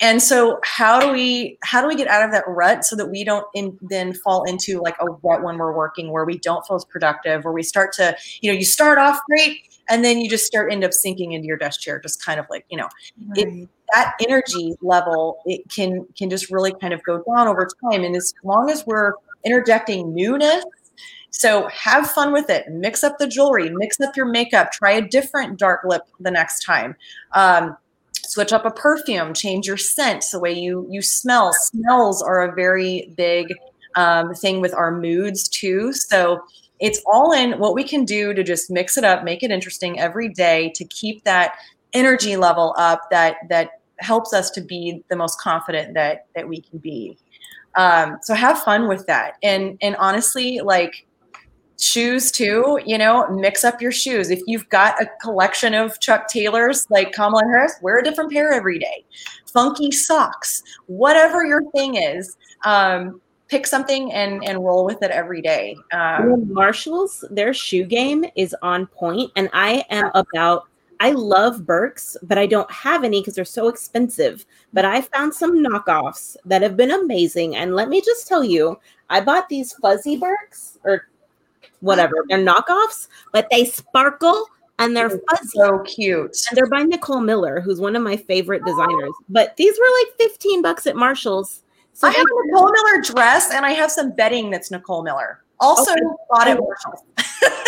[0.00, 3.06] And so, how do we how do we get out of that rut so that
[3.06, 6.66] we don't in, then fall into like a rut when we're working, where we don't
[6.66, 10.18] feel as productive, where we start to, you know, you start off great, and then
[10.20, 12.76] you just start end up sinking into your desk chair, just kind of like, you
[12.76, 12.88] know,
[13.28, 13.38] right.
[13.38, 18.02] it, that energy level it can can just really kind of go down over time.
[18.02, 19.12] And as long as we're
[19.44, 20.64] interjecting newness
[21.30, 22.68] so have fun with it.
[22.68, 26.64] Mix up the jewelry mix up your makeup try a different dark lip the next
[26.64, 26.96] time.
[27.32, 27.76] Um,
[28.14, 31.52] switch up a perfume change your scent the way you you smell.
[31.52, 33.52] Smells are a very big
[33.96, 35.92] um, thing with our moods too.
[35.92, 36.40] So
[36.80, 39.98] it's all in what we can do to just mix it up make it interesting
[40.00, 41.54] every day to keep that
[41.92, 46.60] energy level up that that helps us to be the most confident that that we
[46.60, 47.16] can be.
[47.76, 49.34] Um, so have fun with that.
[49.42, 51.06] And and honestly, like
[51.80, 54.30] shoes too, you know, mix up your shoes.
[54.30, 58.52] If you've got a collection of Chuck Taylors like Kamala Harris, wear a different pair
[58.52, 59.04] every day.
[59.52, 62.36] Funky socks, whatever your thing is.
[62.64, 65.76] Um, pick something and and roll with it every day.
[65.92, 70.66] Um, Marshalls, their shoe game is on point, and I am about
[71.00, 74.46] I love Birks, but I don't have any because they're so expensive.
[74.72, 77.56] But I found some knockoffs that have been amazing.
[77.56, 78.78] And let me just tell you,
[79.10, 81.08] I bought these fuzzy Birks or
[81.80, 82.24] whatever.
[82.28, 84.46] They're knockoffs, but they sparkle
[84.78, 85.48] and they're fuzzy.
[85.52, 86.36] So cute.
[86.48, 89.12] And they're by Nicole Miller, who's one of my favorite designers.
[89.28, 91.62] But these were like 15 bucks at Marshall's.
[91.94, 95.42] So I have a Nicole Miller dress and I have some bedding that's Nicole Miller.
[95.60, 96.00] Also okay.
[96.28, 97.04] bought at Marshalls.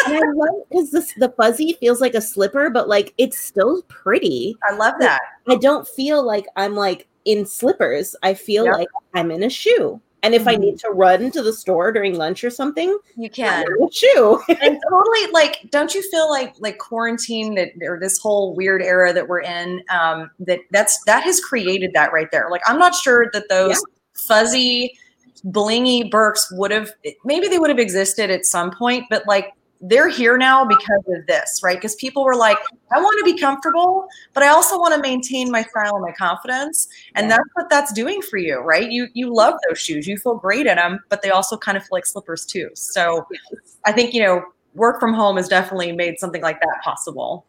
[0.07, 3.83] and I love because this the fuzzy feels like a slipper, but like it's still
[3.83, 4.57] pretty.
[4.69, 5.21] I love that.
[5.49, 8.17] I don't feel like I'm like in slippers.
[8.25, 8.75] I feel yep.
[8.75, 10.01] like I'm in a shoe.
[10.23, 10.49] And if mm-hmm.
[10.49, 14.43] I need to run to the store during lunch or something, you can shoe.
[14.49, 19.13] and totally like, don't you feel like like quarantine that or this whole weird era
[19.13, 19.85] that we're in?
[19.89, 22.49] Um, that that's that has created that right there.
[22.51, 23.96] Like, I'm not sure that those yeah.
[24.27, 24.97] Fuzzy
[25.47, 26.91] blingy Birks would have
[27.25, 31.27] maybe they would have existed at some point, but like they're here now because of
[31.27, 31.77] this, right?
[31.77, 32.59] Because people were like,
[32.93, 36.13] I want to be comfortable, but I also want to maintain my style and my
[36.13, 36.89] confidence.
[37.15, 38.91] And that's what that's doing for you, right?
[38.91, 40.07] You you love those shoes.
[40.07, 42.71] You feel great in them, but they also kind of feel like slippers too.
[42.75, 43.27] So
[43.85, 44.43] I think, you know,
[44.75, 47.47] work from home has definitely made something like that possible.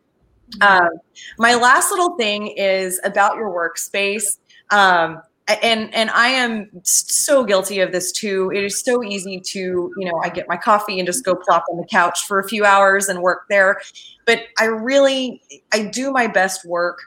[0.62, 0.90] Um,
[1.38, 4.38] my last little thing is about your workspace.
[4.72, 8.52] Um, and and I am so guilty of this too.
[8.54, 11.64] It is so easy to, you know, I get my coffee and just go plop
[11.72, 13.80] on the couch for a few hours and work there.
[14.26, 15.42] But I really
[15.74, 17.00] I do my best work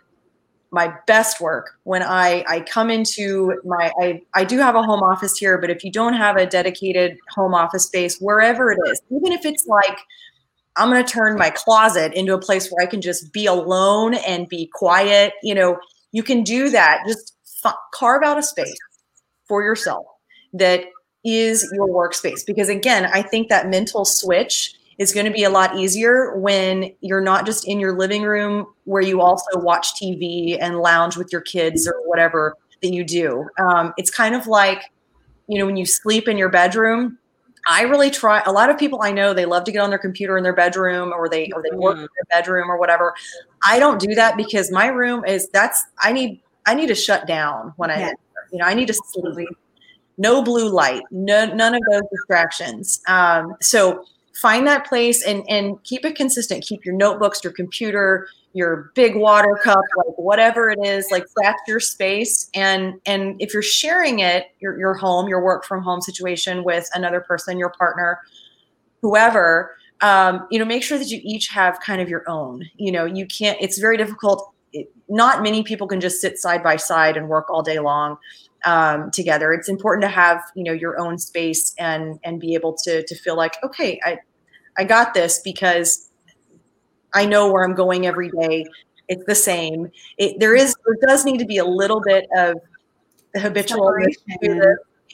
[0.72, 5.03] my best work when I, I come into my I, I do have a home
[5.03, 9.01] office here, but if you don't have a dedicated home office space, wherever it is,
[9.11, 9.99] even if it's like
[10.76, 14.14] I'm going to turn my closet into a place where I can just be alone
[14.14, 15.78] and be quiet, you know,
[16.12, 17.03] you can do that.
[17.07, 17.34] Just
[17.64, 18.76] f- carve out a space
[19.46, 20.06] for yourself
[20.52, 20.84] that
[21.24, 25.50] is your workspace because again i think that mental switch is going to be a
[25.50, 30.56] lot easier when you're not just in your living room where you also watch tv
[30.61, 34.90] and lounge with your kids or whatever that you do um, it's kind of like
[35.46, 37.18] you know when you sleep in your bedroom
[37.68, 38.42] I really try.
[38.46, 40.54] A lot of people I know they love to get on their computer in their
[40.54, 42.00] bedroom, or they or they work mm.
[42.00, 43.14] in their bedroom or whatever.
[43.64, 47.26] I don't do that because my room is that's I need I need to shut
[47.26, 48.12] down when I,
[48.52, 49.48] you know, I need to sleep.
[50.18, 53.00] No blue light, no, none of those distractions.
[53.08, 54.04] Um, so
[54.40, 56.64] find that place and and keep it consistent.
[56.64, 61.61] Keep your notebooks, your computer, your big water cup, like whatever it is, like that's
[61.68, 62.48] your space.
[62.54, 66.88] And and if you're sharing it, your your home, your work from home situation with
[66.94, 68.18] another person, your partner,
[69.02, 72.68] whoever, um, you know, make sure that you each have kind of your own.
[72.76, 73.58] You know, you can't.
[73.61, 77.51] It's very difficult it, not many people can just sit side by side and work
[77.51, 78.16] all day long
[78.64, 79.53] um, together.
[79.53, 83.14] It's important to have you know your own space and and be able to to
[83.14, 84.18] feel like okay, I
[84.79, 86.11] I got this because
[87.14, 88.66] I know where I'm going every day.
[89.09, 89.91] It's the same.
[90.18, 92.57] It, there is there does need to be a little bit of
[93.37, 93.93] habitual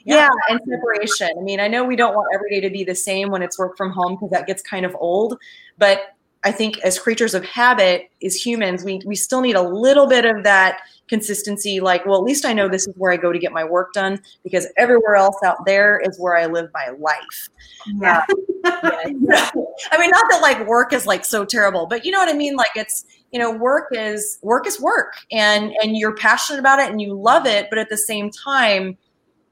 [0.04, 0.28] yeah.
[0.28, 1.30] yeah, and separation.
[1.36, 3.58] I mean, I know we don't want every day to be the same when it's
[3.58, 5.36] work from home because that gets kind of old,
[5.78, 6.15] but
[6.46, 10.24] I think as creatures of habit, as humans, we, we still need a little bit
[10.24, 10.78] of that
[11.08, 11.80] consistency.
[11.80, 13.92] Like, well, at least I know this is where I go to get my work
[13.92, 17.48] done because everywhere else out there is where I live my life.
[17.96, 18.24] Yeah.
[18.64, 18.90] Uh,
[19.22, 19.50] yeah.
[19.90, 22.38] I mean, not that like work is like so terrible, but you know what I
[22.38, 22.54] mean?
[22.54, 26.88] Like it's, you know, work is work is work and, and you're passionate about it
[26.92, 27.66] and you love it.
[27.70, 28.96] But at the same time,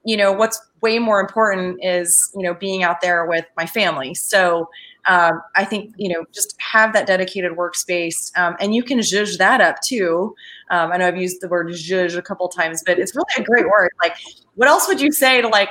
[0.04, 4.14] you know, what's way more important is, you know, being out there with my family.
[4.14, 4.68] So,
[5.06, 9.38] um, I think you know just have that dedicated workspace, um, and you can zhuzh
[9.38, 10.34] that up too.
[10.70, 13.42] Um, I know I've used the word zhuzh a couple times, but it's really a
[13.42, 13.90] great word.
[14.02, 14.16] Like,
[14.54, 15.70] what else would you say to like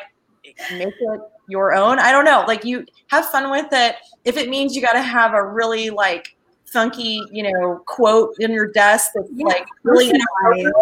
[0.72, 2.00] make it your own?
[2.00, 2.44] I don't know.
[2.48, 3.96] Like, you have fun with it.
[4.26, 8.52] If it means you got to have a really like funky, you know, quote in
[8.52, 10.74] your desk that's yeah, like really inappropriate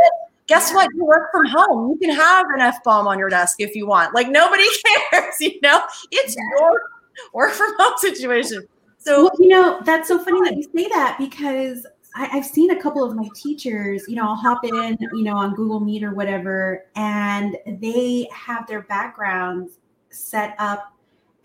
[0.52, 0.90] guess what?
[0.94, 1.92] You work from home.
[1.92, 4.14] You can have an F bomb on your desk if you want.
[4.14, 4.66] Like nobody
[5.12, 5.82] cares, you know?
[6.12, 6.82] It's your
[7.34, 8.68] work from home situation.
[8.98, 12.72] So, well, you know, that's so funny that you say that because I, have seen
[12.72, 16.04] a couple of my teachers, you know, I'll hop in, you know, on Google Meet
[16.04, 20.94] or whatever, and they have their backgrounds set up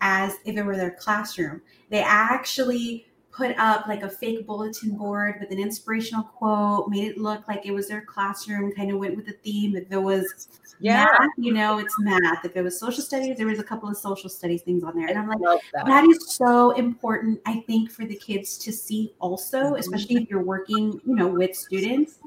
[0.01, 1.61] as if it were their classroom.
[1.89, 3.07] They actually
[3.37, 7.65] put up like a fake bulletin board with an inspirational quote, made it look like
[7.67, 9.75] it was their classroom, kind of went with the theme.
[9.75, 10.47] If it was
[10.79, 11.05] yeah.
[11.05, 12.43] math, you know, it's math.
[12.43, 15.07] If it was social studies, there was a couple of social studies things on there.
[15.07, 15.85] And I'm like, that.
[15.85, 19.75] that is so important, I think, for the kids to see also, mm-hmm.
[19.75, 22.17] especially if you're working, you know, with students,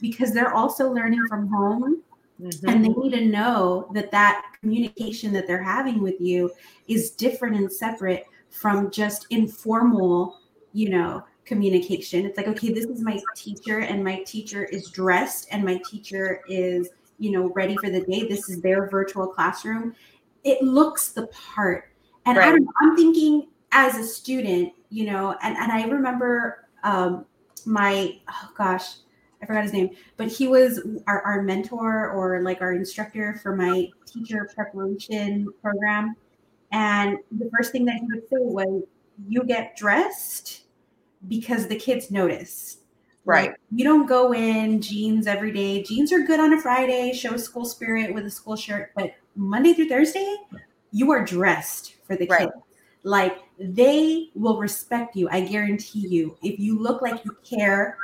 [0.00, 2.02] because they're also learning from home.
[2.42, 2.68] Mm-hmm.
[2.68, 6.50] And they need to know that that communication that they're having with you
[6.86, 10.40] is different and separate from just informal,
[10.76, 12.26] you know, communication.
[12.26, 16.42] It's like, okay, this is my teacher, and my teacher is dressed, and my teacher
[16.50, 18.28] is, you know, ready for the day.
[18.28, 19.94] This is their virtual classroom.
[20.44, 21.92] It looks the part.
[22.26, 22.48] And right.
[22.48, 27.24] I'm, I'm thinking as a student, you know, and, and I remember um,
[27.64, 28.96] my, oh gosh,
[29.42, 33.56] I forgot his name, but he was our, our mentor or like our instructor for
[33.56, 36.16] my teacher preparation program.
[36.70, 38.82] And the first thing that he would say was,
[39.26, 40.65] You get dressed
[41.28, 42.78] because the kids notice.
[43.24, 43.50] Right.
[43.50, 45.82] Like, you don't go in jeans every day.
[45.82, 48.92] Jeans are good on a Friday, show school spirit with a school shirt.
[48.94, 50.36] But Monday through Thursday,
[50.92, 52.40] you are dressed for the right.
[52.40, 52.52] kids.
[53.02, 55.28] Like they will respect you.
[55.30, 56.36] I guarantee you.
[56.42, 57.98] If you look like you care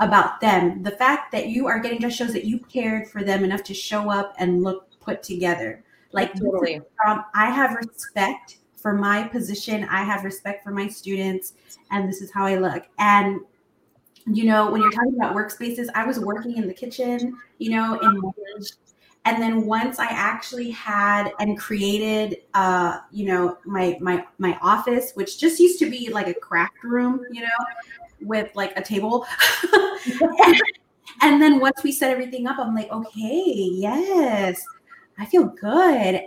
[0.00, 3.44] about them, the fact that you are getting dressed shows that you cared for them
[3.44, 5.84] enough to show up and look put together.
[6.12, 6.80] Like totally.
[7.06, 9.82] Um, I have respect for my position.
[9.90, 11.54] I have respect for my students,
[11.90, 12.84] and this is how I look.
[13.00, 13.40] And
[14.26, 17.98] you know, when you're talking about workspaces, I was working in the kitchen, you know,
[17.98, 18.22] in
[19.24, 25.10] and then once I actually had and created, uh, you know, my my my office,
[25.14, 27.58] which just used to be like a craft room, you know,
[28.20, 29.26] with like a table.
[31.22, 34.62] and then once we set everything up, I'm like, okay, yes,
[35.18, 35.70] I feel good.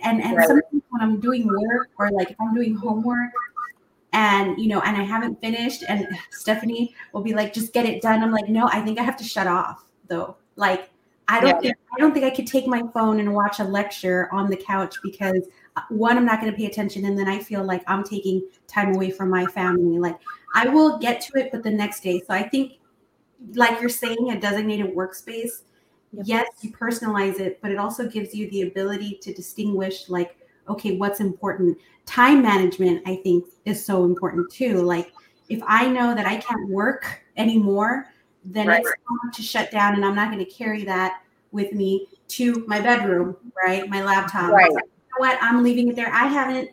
[0.03, 0.47] And and right.
[0.47, 3.31] sometimes when I'm doing work or like if I'm doing homework
[4.13, 8.01] and you know, and I haven't finished, and Stephanie will be like, just get it
[8.01, 8.23] done.
[8.23, 10.35] I'm like, no, I think I have to shut off though.
[10.55, 10.89] Like
[11.27, 11.59] I don't yeah.
[11.59, 14.57] think I don't think I could take my phone and watch a lecture on the
[14.57, 15.43] couch because
[15.75, 18.41] uh, one, I'm not going to pay attention, and then I feel like I'm taking
[18.67, 19.99] time away from my family.
[19.99, 20.17] Like
[20.55, 22.19] I will get to it, but the next day.
[22.25, 22.79] So I think,
[23.53, 25.61] like you're saying, a designated workspace
[26.11, 26.25] Yep.
[26.27, 30.35] Yes, you personalize it, but it also gives you the ability to distinguish, like,
[30.67, 31.77] okay, what's important.
[32.05, 34.81] Time management, I think, is so important too.
[34.81, 35.13] Like,
[35.49, 38.07] if I know that I can't work anymore,
[38.43, 38.79] then right.
[38.79, 42.63] it's time to shut down, and I'm not going to carry that with me to
[42.67, 43.87] my bedroom, right?
[43.89, 44.51] My laptop.
[44.51, 44.71] Right.
[44.71, 45.37] Like, you know what?
[45.41, 46.11] I'm leaving it there.
[46.13, 46.69] I haven't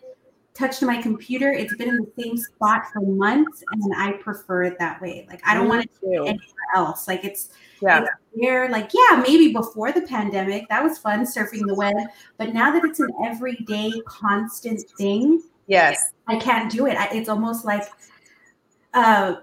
[0.56, 1.52] touched my computer.
[1.52, 5.26] It's been in the same spot for months, and I prefer it that way.
[5.28, 6.38] Like I don't want to do anywhere
[6.74, 7.06] else.
[7.06, 7.50] Like it's
[7.82, 8.00] yeah.
[8.00, 11.94] It's there, like yeah, maybe before the pandemic that was fun surfing the web,
[12.38, 16.96] but now that it's an everyday, constant thing, yes, I can't do it.
[16.96, 17.84] I, it's almost like,
[18.94, 19.36] uh,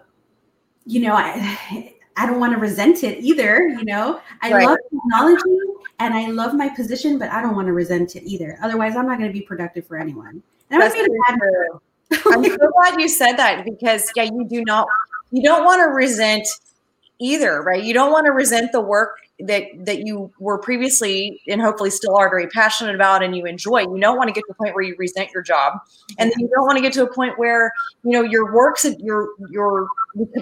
[0.86, 3.68] you know, I I don't want to resent it either.
[3.68, 4.66] You know, I right.
[4.68, 5.58] love technology
[6.00, 8.58] and I love my position, but I don't want to resent it either.
[8.62, 10.44] Otherwise, I'm not going to be productive for anyone.
[10.74, 11.82] And That's true.
[12.34, 14.88] I'm so glad you said that because yeah, you do not
[15.32, 16.48] you don't want to resent
[17.20, 17.84] either, right?
[17.84, 19.18] You don't want to resent the work
[19.48, 23.82] that that you were previously and hopefully still are very passionate about and you enjoy.
[23.82, 25.80] You don't want to get to a point where you resent your job,
[26.18, 27.72] and then you don't want to get to a point where
[28.04, 29.88] you know your works your your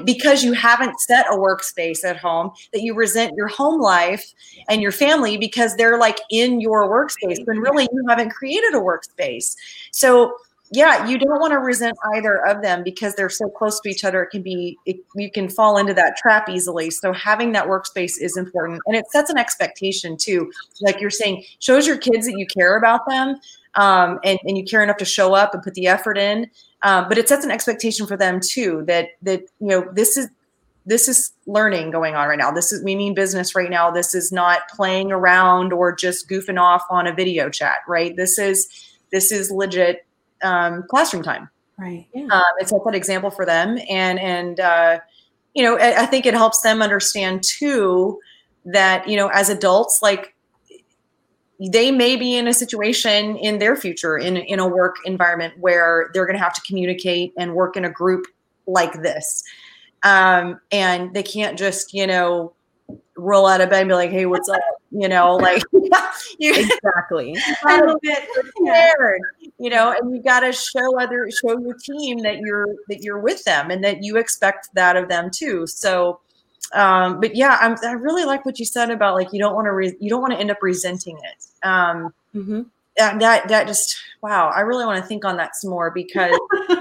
[0.04, 4.34] because you haven't set a workspace at home that you resent your home life
[4.70, 8.80] and your family because they're like in your workspace when really you haven't created a
[8.80, 9.56] workspace.
[9.92, 10.36] So
[10.74, 14.06] yeah, you don't want to resent either of them because they're so close to each
[14.06, 14.24] other.
[14.24, 16.90] It can be, it, you can fall into that trap easily.
[16.90, 20.50] So having that workspace is important, and it sets an expectation too.
[20.80, 23.36] Like you're saying, shows your kids that you care about them,
[23.76, 26.50] um, and and you care enough to show up and put the effort in.
[26.84, 30.30] Um, but it sets an expectation for them too that that you know this is
[30.86, 32.50] this is learning going on right now.
[32.50, 33.92] This is we mean business right now.
[33.92, 38.16] This is not playing around or just goofing off on a video chat, right?
[38.16, 38.70] This is
[39.12, 40.06] this is legit
[40.44, 41.50] um, classroom time.
[41.78, 42.08] Right.
[42.14, 42.28] Yeah.
[42.32, 45.00] Um, it sets that example for them, and and uh,
[45.54, 48.20] you know I, I think it helps them understand too
[48.66, 50.36] that you know as adults like
[51.60, 56.10] they may be in a situation in their future in, in a work environment where
[56.14, 58.26] they're going to have to communicate and work in a group
[58.66, 59.44] like this
[60.04, 62.54] um, and they can't just you know
[63.18, 64.62] roll out of bed and be like hey what's up
[64.92, 65.62] you know like
[66.40, 67.36] exactly
[67.68, 69.22] a little bit prepared
[69.60, 73.20] you know and you got to show other show your team that you're that you're
[73.20, 76.20] with them and that you expect that of them too so
[76.74, 79.66] um but yeah I'm, i really like what you said about like you don't want
[79.66, 82.62] to re- you don't want to end up resenting it um mm-hmm.
[82.98, 86.38] that, that that just wow i really want to think on that some more because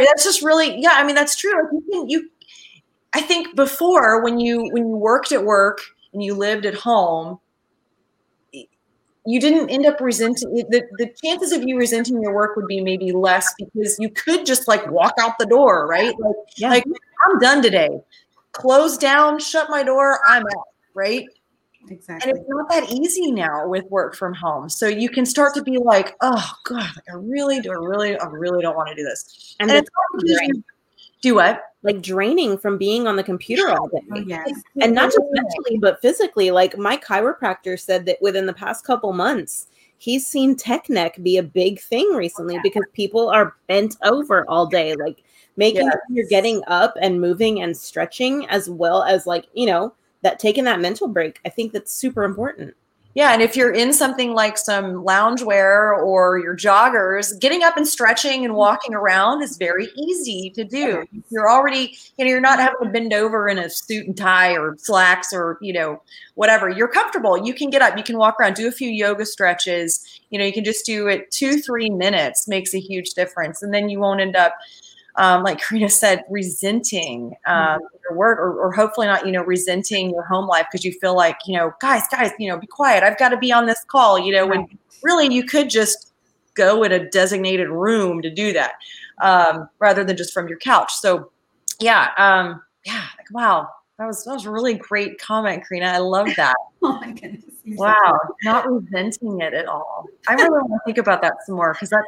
[0.00, 0.92] mean, that's just really yeah.
[0.94, 1.52] I mean, that's true.
[1.52, 2.30] Like you can you.
[3.12, 5.80] I think before when you when you worked at work
[6.12, 7.38] and you lived at home,
[9.26, 12.80] you didn't end up resenting the, the chances of you resenting your work would be
[12.80, 16.18] maybe less because you could just like walk out the door, right?
[16.18, 16.70] Like, yeah.
[16.70, 16.84] like
[17.26, 17.90] I'm done today.
[18.52, 21.24] Close down, shut my door, I'm out, right?
[21.88, 22.30] Exactly.
[22.30, 24.68] And it's not that easy now with work from home.
[24.68, 28.26] So you can start to be like, oh God, I really do, I really, I
[28.26, 29.56] really don't want to do this.
[29.60, 29.90] And, and it's
[31.20, 31.62] do what?
[31.82, 34.02] Like draining from being on the computer all day.
[34.12, 34.50] Oh, yes.
[34.80, 36.50] And not just mentally, but physically.
[36.50, 39.68] Like my chiropractor said that within the past couple months,
[39.98, 42.60] he's seen tech neck be a big thing recently yeah.
[42.62, 44.94] because people are bent over all day.
[44.94, 45.22] Like
[45.56, 45.92] making yes.
[45.92, 50.38] sure you're getting up and moving and stretching as well as like, you know, that
[50.38, 51.40] taking that mental break.
[51.44, 52.74] I think that's super important.
[53.14, 57.86] Yeah, and if you're in something like some loungewear or your joggers, getting up and
[57.86, 61.04] stretching and walking around is very easy to do.
[61.28, 64.56] You're already, you know, you're not having to bend over in a suit and tie
[64.56, 66.00] or slacks or, you know,
[66.34, 66.68] whatever.
[66.68, 67.44] You're comfortable.
[67.44, 70.20] You can get up, you can walk around, do a few yoga stretches.
[70.30, 73.60] You know, you can just do it two, three minutes makes a huge difference.
[73.60, 74.54] And then you won't end up
[75.16, 77.84] um, like Karina said, resenting um, mm-hmm.
[78.08, 81.16] your work or, or, hopefully not, you know, resenting your home life because you feel
[81.16, 83.02] like, you know, guys, guys, you know, be quiet.
[83.02, 84.68] I've got to be on this call, you know, when
[85.02, 86.12] really you could just
[86.54, 88.72] go in a designated room to do that
[89.20, 90.94] um, rather than just from your couch.
[90.94, 91.30] So,
[91.80, 95.86] yeah, um, yeah, like, wow, that was that was a really great comment, Karina.
[95.86, 96.56] I love that.
[96.82, 97.49] oh my goodness.
[97.76, 100.06] Wow, not resenting it at all.
[100.28, 102.06] I really want to think about that some more because that's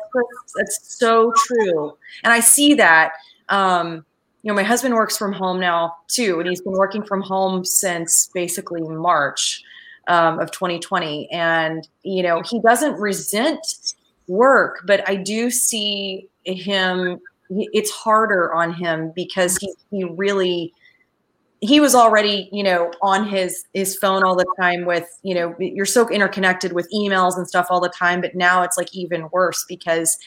[0.57, 3.13] that's so true, and I see that.
[3.49, 4.05] Um,
[4.43, 7.65] you know, my husband works from home now too, and he's been working from home
[7.65, 9.63] since basically March
[10.09, 11.31] um, of 2020.
[11.31, 13.95] And you know, he doesn't resent
[14.27, 17.21] work, but I do see him.
[17.51, 20.73] It's harder on him because he he really
[21.63, 25.55] he was already you know on his his phone all the time with you know
[25.61, 29.29] you're so interconnected with emails and stuff all the time but now it's like even
[29.33, 30.19] worse because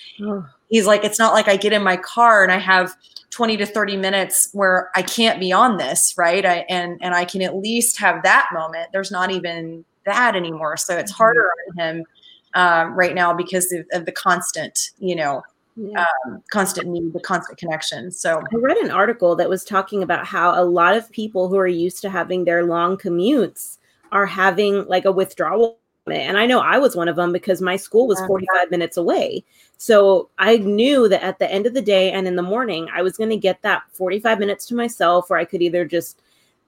[0.69, 2.95] he's like it's not like i get in my car and i have
[3.31, 6.45] 20 to 30 minutes where i can't be on this right?
[6.45, 8.89] I, and and i can at least have that moment.
[8.93, 10.77] There's not even that anymore.
[10.77, 11.17] So it's mm-hmm.
[11.17, 12.05] harder on him
[12.53, 15.43] um, right now because of, of the constant you know
[15.75, 16.05] yeah.
[16.25, 18.11] um, constant need, the constant connection.
[18.11, 21.57] So I read an article that was talking about how a lot of people who
[21.57, 23.77] are used to having their long commutes
[24.11, 25.79] are having like a withdrawal.
[26.07, 29.43] And I know I was one of them because my school was 45 minutes away.
[29.77, 33.01] So I knew that at the end of the day and in the morning, I
[33.01, 36.21] was going to get that 45 minutes to myself where I could either just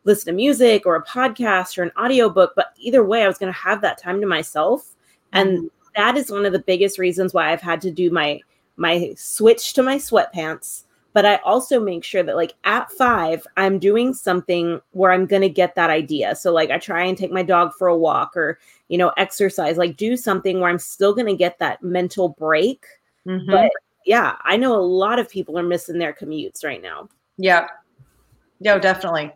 [0.05, 2.53] listen to music or a podcast or an audiobook.
[2.55, 4.95] But either way, I was going to have that time to myself.
[5.33, 5.67] And mm-hmm.
[5.95, 8.39] that is one of the biggest reasons why I've had to do my
[8.77, 10.83] my switch to my sweatpants
[11.17, 15.49] but I also make sure that like at five, I'm doing something where I'm gonna
[15.49, 16.35] get that idea.
[16.35, 19.77] So like I try and take my dog for a walk or you know exercise,
[19.77, 22.85] like do something where I'm still gonna get that mental break.
[23.27, 23.49] Mm-hmm.
[23.49, 23.71] But
[24.05, 27.09] yeah, I know a lot of people are missing their commutes right now.
[27.39, 27.65] Yeah,
[28.59, 29.31] yeah, definitely.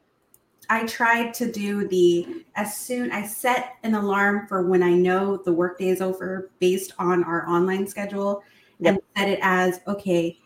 [0.70, 5.36] I tried to do the as soon I set an alarm for when I know
[5.36, 8.44] the workday is over based on our online schedule
[8.84, 10.38] and set it as okay,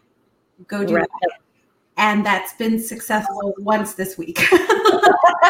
[0.67, 1.07] go do right.
[1.21, 1.39] that.
[1.97, 4.45] And that's been successful once this week.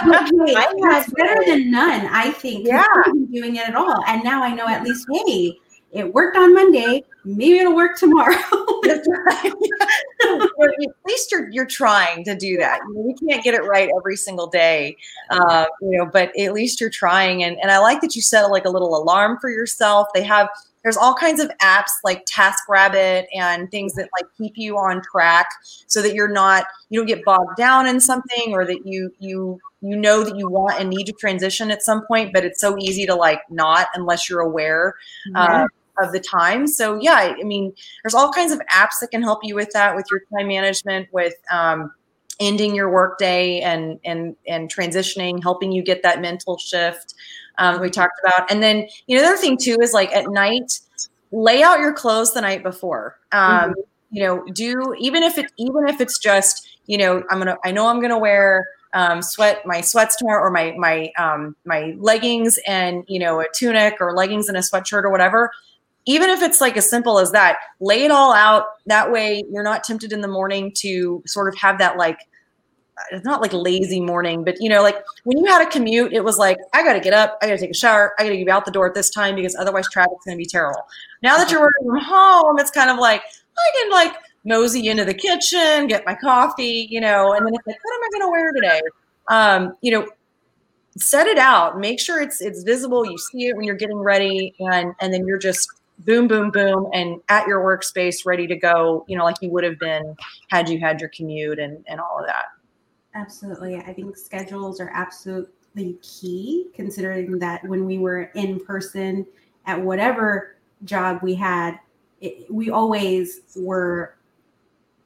[0.06, 2.68] that's better than none, I think.
[2.68, 2.84] Yeah,
[3.32, 5.58] doing it at all, and now I know at least hey,
[5.96, 7.04] it worked on Monday.
[7.24, 8.36] Maybe it'll work tomorrow.
[8.86, 9.56] at
[11.08, 12.82] least you're you're trying to do that.
[12.88, 14.98] You know, we can't get it right every single day,
[15.30, 17.44] uh, you know, but at least you're trying.
[17.44, 20.08] And and I like that you set like a little alarm for yourself.
[20.14, 20.50] They have
[20.86, 25.48] there's all kinds of apps like TaskRabbit and things that like keep you on track
[25.88, 29.60] so that you're not you don't get bogged down in something or that you you
[29.82, 32.78] you know that you want and need to transition at some point, but it's so
[32.80, 34.96] easy to like not unless you're aware.
[35.34, 35.66] Uh,
[35.98, 36.68] of the time.
[36.68, 37.74] So yeah, I mean,
[38.04, 41.08] there's all kinds of apps that can help you with that, with your time management,
[41.14, 41.90] with um,
[42.40, 47.16] ending your workday and and and transitioning, helping you get that mental shift
[47.58, 48.52] um, we talked about.
[48.52, 50.80] And then, you know, the other thing too is like at night,
[51.32, 53.18] lay out your clothes the night before.
[53.32, 53.72] Um, mm-hmm.
[54.12, 57.72] You know, do even if it even if it's just you know I'm gonna I
[57.72, 62.58] know I'm gonna wear um, sweat my sweats tomorrow or my my um, my leggings
[62.66, 65.52] and you know a tunic or leggings and a sweatshirt or whatever
[66.06, 69.64] even if it's like as simple as that lay it all out that way you're
[69.64, 72.20] not tempted in the morning to sort of have that like
[73.12, 76.24] it's not like lazy morning, but you know, like when you had a commute, it
[76.24, 78.30] was like, I got to get up, I got to take a shower, I got
[78.30, 80.82] to get out the door at this time because otherwise traffic's going to be terrible.
[81.22, 84.14] Now that you're working from home, it's kind of like, I can like
[84.46, 88.04] mosey into the kitchen, get my coffee, you know, and then it's like, what am
[88.04, 88.82] I going to wear today?
[89.28, 90.08] Um, you know,
[90.98, 93.06] set it out, make sure it's it's visible.
[93.06, 95.68] You see it when you're getting ready, and and then you're just
[96.00, 99.06] boom, boom, boom, and at your workspace, ready to go.
[99.08, 100.16] You know, like you would have been
[100.50, 102.46] had you had your commute and and all of that.
[103.14, 109.26] Absolutely, I think schedules are absolutely key, considering that when we were in person
[109.66, 111.80] at whatever job we had,
[112.22, 114.18] it, we always were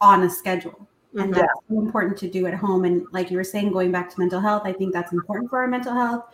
[0.02, 1.34] on a schedule and mm-hmm.
[1.34, 4.40] that's important to do at home and like you were saying going back to mental
[4.40, 6.26] health i think that's important for our mental health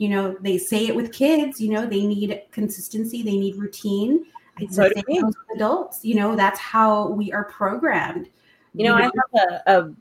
[0.00, 4.24] you know they say it with kids you know they need consistency they need routine.
[4.58, 5.22] I so say
[5.54, 8.30] adults you know that's how we are programmed.
[8.72, 9.92] You know, you know i have a,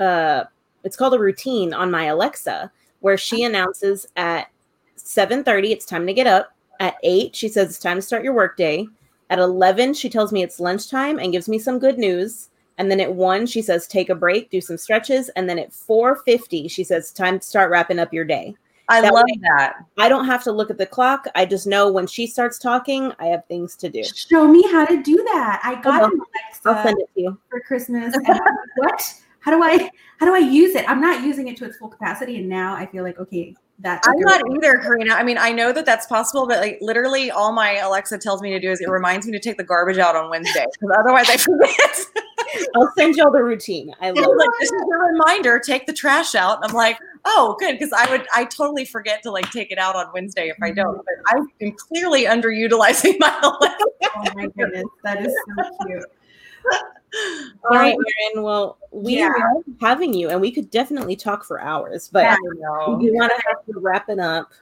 [0.00, 0.48] a, a
[0.84, 4.48] it's called a routine on my alexa where she announces at
[4.96, 6.56] 7.30 it's time to get up.
[6.80, 8.88] At 8 she says it's time to start your workday
[9.28, 12.48] at 11 she tells me it's lunchtime and gives me some good news.
[12.78, 15.28] And then at one, she says, take a break, do some stretches.
[15.36, 18.56] And then at 450, she says, time to start wrapping up your day.
[18.88, 19.76] I that love way, that.
[19.98, 21.26] I don't have to look at the clock.
[21.34, 24.02] I just know when she starts talking, I have things to do.
[24.04, 25.60] Show me how to do that.
[25.62, 28.14] I got an Alexa I'll send it to you for Christmas.
[28.76, 29.14] what?
[29.40, 30.88] How do I how do I use it?
[30.88, 34.02] I'm not using it to its full capacity, and now I feel like okay, that
[34.04, 35.14] I'm not either, Karina.
[35.14, 38.50] I mean, I know that that's possible, but like literally, all my Alexa tells me
[38.50, 41.28] to do is it reminds me to take the garbage out on Wednesday because otherwise
[41.28, 42.00] I forget.
[42.76, 43.94] I'll send y'all the routine.
[44.00, 45.58] I love like this is a reminder.
[45.58, 46.58] Take the trash out.
[46.62, 49.96] I'm like, oh, good, because I would I totally forget to like take it out
[49.96, 50.98] on Wednesday if I don't.
[50.98, 51.46] Mm-hmm.
[51.58, 53.86] But I'm clearly underutilizing oh my Alexa.
[54.16, 56.04] oh my goodness, that is so cute.
[57.64, 58.42] All right, Erin.
[58.42, 59.28] Well, we yeah.
[59.28, 63.42] love having you, and we could definitely talk for hours, but yeah, we want to
[63.46, 64.52] have to wrap it up.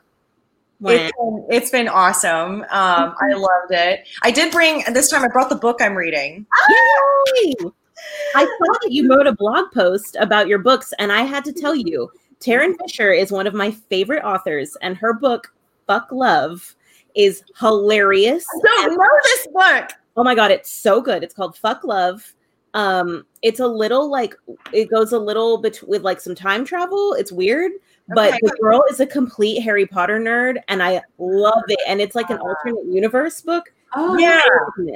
[0.83, 2.63] It's been, it's been awesome.
[2.63, 4.09] Um, I loved it.
[4.23, 5.23] I did bring this time.
[5.23, 6.47] I brought the book I'm reading.
[6.71, 7.55] Yay!
[8.35, 11.53] I saw that you wrote a blog post about your books, and I had to
[11.53, 15.53] tell you, Tarryn Fisher is one of my favorite authors, and her book,
[15.87, 16.75] Fuck Love,
[17.15, 18.47] is hilarious.
[18.55, 19.91] I don't know this book.
[20.17, 21.23] Oh my god, it's so good.
[21.23, 22.35] It's called Fuck Love.
[22.75, 24.35] Um, it's a little like
[24.73, 27.15] it goes a little bit with like some time travel.
[27.15, 27.73] It's weird,
[28.15, 28.39] but okay.
[28.43, 31.81] the girl is a complete Harry Potter nerd, and I love it.
[31.87, 33.73] And it's like an alternate universe book.
[33.97, 34.41] Oh yeah,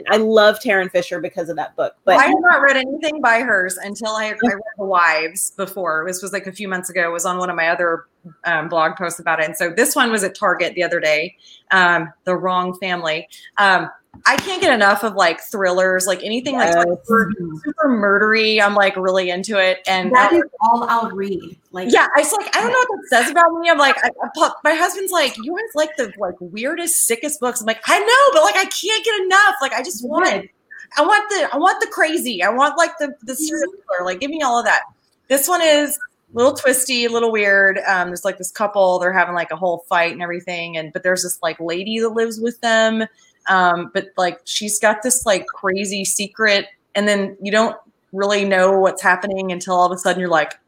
[0.09, 1.95] I love Tarryn Fisher because of that book.
[2.05, 6.05] But I have not read anything by hers until I, I read The Wives before.
[6.07, 7.09] This was like a few months ago.
[7.09, 8.05] It was on one of my other
[8.45, 9.47] um, blog posts about it.
[9.47, 11.37] And so this one was at Target the other day.
[11.73, 13.29] Um, the Wrong Family.
[13.59, 13.91] Um,
[14.27, 16.75] I can't get enough of like thrillers, like anything yes.
[16.75, 17.33] like super,
[17.65, 18.61] super, murdery.
[18.61, 21.57] I'm like really into it, and that is all I'll read.
[21.73, 23.69] Like, yeah, I was like, I don't know what that says about me.
[23.69, 27.61] I'm like, I, I, my husband's like, you guys like the like weirdest, sickest books.
[27.61, 29.57] I'm like, I know, but like, I can't get enough.
[29.61, 30.49] Like, I just want, Good.
[30.97, 32.43] I want the, I want the crazy.
[32.43, 34.05] I want like the the serial killer.
[34.05, 34.83] Like, give me all of that.
[35.29, 37.79] This one is a little twisty, a little weird.
[37.87, 41.03] Um, there's like this couple, they're having like a whole fight and everything, and but
[41.03, 43.05] there's this like lady that lives with them
[43.49, 47.77] um, but like she's got this like crazy secret, and then you don't
[48.13, 50.59] really know what's happening until all of a sudden you're like,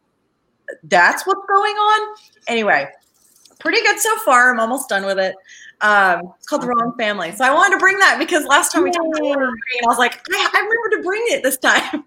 [0.85, 2.17] that's what's going on.
[2.49, 2.89] Anyway,
[3.59, 4.53] pretty good so far.
[4.53, 5.37] I'm almost done with it.
[5.83, 7.33] Um, it's called The Wrong Family.
[7.33, 10.21] So I wanted to bring that because last time we talked about I was like,
[10.33, 12.05] I, I remember to bring it this time.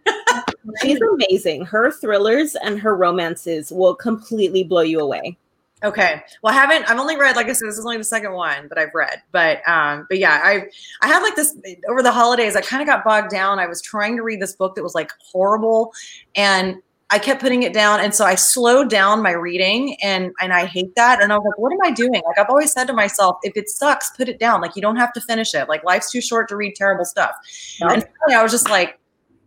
[0.82, 1.66] She's amazing.
[1.66, 5.38] Her thrillers and her romances will completely blow you away.
[5.84, 6.22] Okay.
[6.44, 6.90] Well, I haven't.
[6.90, 9.22] I've only read, like I said, this is only the second one that I've read.
[9.32, 10.68] But, um, but yeah, I,
[11.02, 11.56] I had like this
[11.90, 12.56] over the holidays.
[12.56, 13.60] I kind of got bogged down.
[13.60, 15.94] I was trying to read this book that was like horrible,
[16.36, 16.76] and
[17.12, 18.02] I kept putting it down.
[18.02, 21.22] And so I slowed down my reading, and and I hate that.
[21.22, 22.22] And I was like, what am I doing?
[22.26, 24.60] Like I've always said to myself, if it sucks, put it down.
[24.60, 25.70] Like you don't have to finish it.
[25.70, 27.36] Like life's too short to read terrible stuff.
[27.80, 29.00] And finally, I was just like,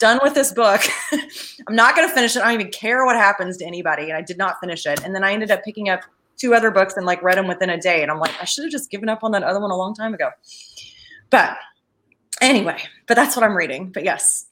[0.02, 0.80] done with this book.
[1.68, 2.40] I'm not going to finish it.
[2.40, 4.04] I don't even care what happens to anybody.
[4.04, 5.00] And I did not finish it.
[5.04, 6.00] And then I ended up picking up
[6.42, 8.02] two other books and like read them within a day.
[8.02, 9.94] And I'm like, I should have just given up on that other one a long
[9.94, 10.30] time ago.
[11.30, 11.56] But
[12.40, 13.90] anyway, but that's what I'm reading.
[13.90, 14.46] But yes.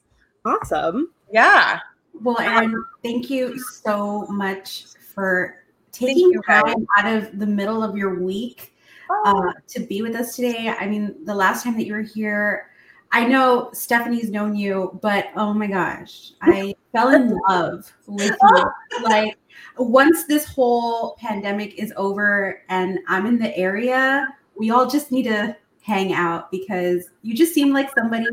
[0.45, 1.11] Awesome.
[1.31, 1.79] Yeah.
[2.21, 7.97] Well, Erin, thank you so much for taking you, time out of the middle of
[7.97, 8.73] your week
[9.09, 9.49] oh.
[9.49, 10.69] uh, to be with us today.
[10.69, 12.71] I mean, the last time that you were here,
[13.11, 18.71] I know Stephanie's known you, but oh my gosh, I fell in love with you.
[19.03, 19.37] Like
[19.77, 25.23] once this whole pandemic is over and I'm in the area, we all just need
[25.23, 28.27] to hang out because you just seem like somebody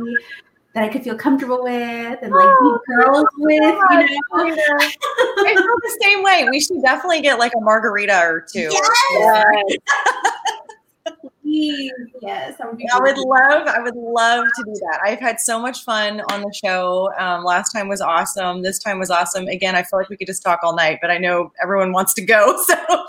[0.75, 3.79] that I could feel comfortable with and like oh, be girls with, you know.
[3.91, 6.47] I feel the same way.
[6.51, 8.69] We should definitely get like a margarita or two.
[8.71, 8.91] Yes.
[9.13, 9.79] yes.
[11.49, 15.01] Please, yes, I would, I would love, I would love to do that.
[15.03, 17.11] I've had so much fun on the show.
[17.19, 18.61] Um, last time was awesome.
[18.61, 19.49] This time was awesome.
[19.49, 22.13] Again, I feel like we could just talk all night, but I know everyone wants
[22.15, 23.07] to go, so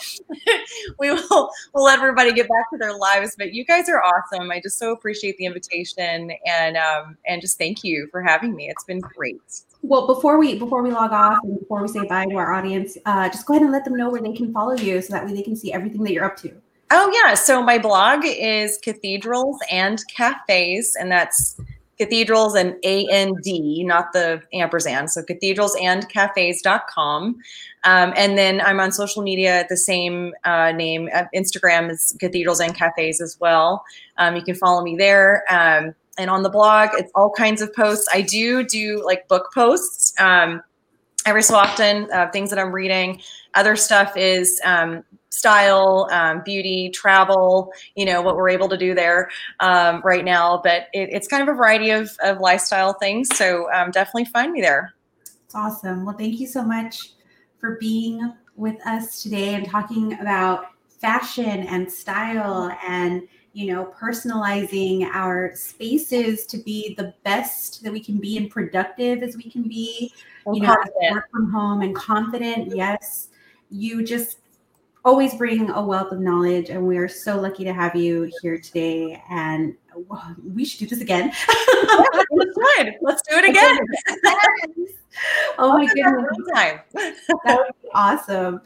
[0.99, 3.35] we will we'll let everybody get back to their lives.
[3.37, 4.49] But you guys are awesome.
[4.51, 8.69] I just so appreciate the invitation and um, and just thank you for having me.
[8.69, 9.41] It's been great.
[9.81, 12.97] Well, before we before we log off and before we say bye to our audience,
[13.05, 15.25] uh, just go ahead and let them know where they can follow you, so that
[15.25, 16.53] way they can see everything that you're up to.
[16.91, 21.59] Oh yeah, so my blog is Cathedrals and Cafes, and that's
[21.99, 25.11] cathedrals and A N D, not the ampersand.
[25.11, 27.35] So cathedralsandcafes.com.
[27.83, 31.09] Um, and then I'm on social media at the same uh, name.
[31.13, 33.85] Uh, Instagram is Cathedrals and Cafes as well.
[34.17, 35.43] Um, you can follow me there.
[35.49, 39.49] Um, and on the blog it's all kinds of posts i do do like book
[39.53, 40.61] posts um,
[41.25, 43.21] every so often uh, things that i'm reading
[43.55, 48.93] other stuff is um, style um, beauty travel you know what we're able to do
[48.93, 49.29] there
[49.59, 50.59] um, right now.
[50.63, 53.29] But it, it's kind of a variety of, of lifestyle things.
[53.35, 54.93] So um, definitely find me there.
[55.21, 56.05] It's awesome.
[56.05, 57.13] Well thank you so much
[57.59, 65.03] for being with us today and talking about fashion and style and you know, personalizing
[65.11, 69.63] our spaces to be the best that we can be and productive as we can
[69.63, 70.13] be,
[70.45, 70.75] and you know,
[71.11, 72.75] work from home and confident.
[72.75, 73.29] Yes,
[73.71, 74.37] you just
[75.05, 78.59] always bring a wealth of knowledge, and we are so lucky to have you here
[78.59, 79.21] today.
[79.29, 79.75] And
[80.43, 81.31] we should do this again.
[81.49, 82.93] yeah, good.
[83.01, 83.79] Let's do it again.
[85.57, 86.37] oh my goodness.
[86.53, 86.79] Time.
[86.93, 88.61] that would be awesome.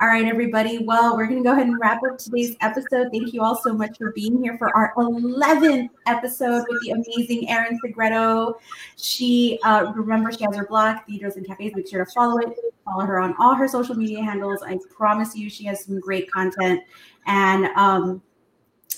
[0.00, 0.78] All right, everybody.
[0.78, 3.12] Well, we're going to go ahead and wrap up today's episode.
[3.12, 7.48] Thank you all so much for being here for our 11th episode with the amazing
[7.48, 8.58] Erin Segredo.
[8.96, 11.76] She, uh, remember, she has her blog, Cathedrals and Cafes.
[11.76, 12.58] Make sure to follow it.
[12.84, 14.64] Follow her on all her social media handles.
[14.64, 16.82] I promise you, she has some great content.
[17.26, 18.20] And um,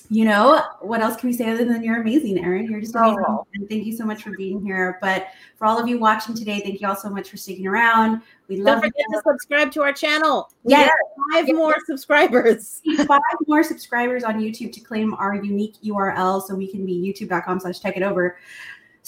[0.08, 2.70] you know, what else can we say other than you're amazing, Erin?
[2.70, 3.24] You're just amazing.
[3.26, 3.46] Oh.
[3.54, 4.98] And thank you so much for being here.
[5.00, 8.22] But for all of you watching today, thank you all so much for sticking around.
[8.48, 9.16] We love Don't forget you.
[9.16, 10.50] to subscribe to our channel.
[10.64, 10.90] Yes,
[11.32, 11.56] five yes.
[11.56, 12.82] more subscribers.
[13.06, 17.60] five more subscribers on YouTube to claim our unique URL so we can be youtube.com
[17.60, 18.38] slash take it over.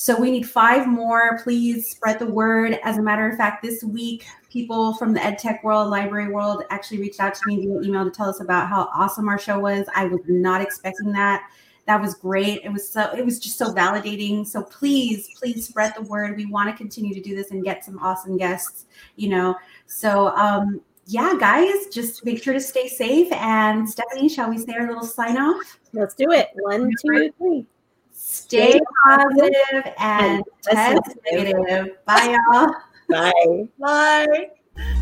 [0.00, 1.40] So we need five more.
[1.42, 2.78] Please spread the word.
[2.84, 7.00] As a matter of fact, this week, people from the EdTech world, library world, actually
[7.00, 9.88] reached out to me via email to tell us about how awesome our show was.
[9.96, 11.50] I was not expecting that.
[11.86, 12.60] That was great.
[12.62, 13.10] It was so.
[13.10, 14.46] It was just so validating.
[14.46, 16.36] So please, please spread the word.
[16.36, 18.84] We want to continue to do this and get some awesome guests.
[19.16, 19.56] You know.
[19.86, 23.32] So um, yeah, guys, just make sure to stay safe.
[23.32, 25.80] And Stephanie, shall we say our little sign off?
[25.92, 26.50] Let's do it.
[26.54, 27.66] One, two, three.
[28.30, 31.96] Stay positive and test negative.
[32.04, 32.74] Bye, y'all.
[33.08, 33.68] Bye.
[33.78, 35.00] Bye.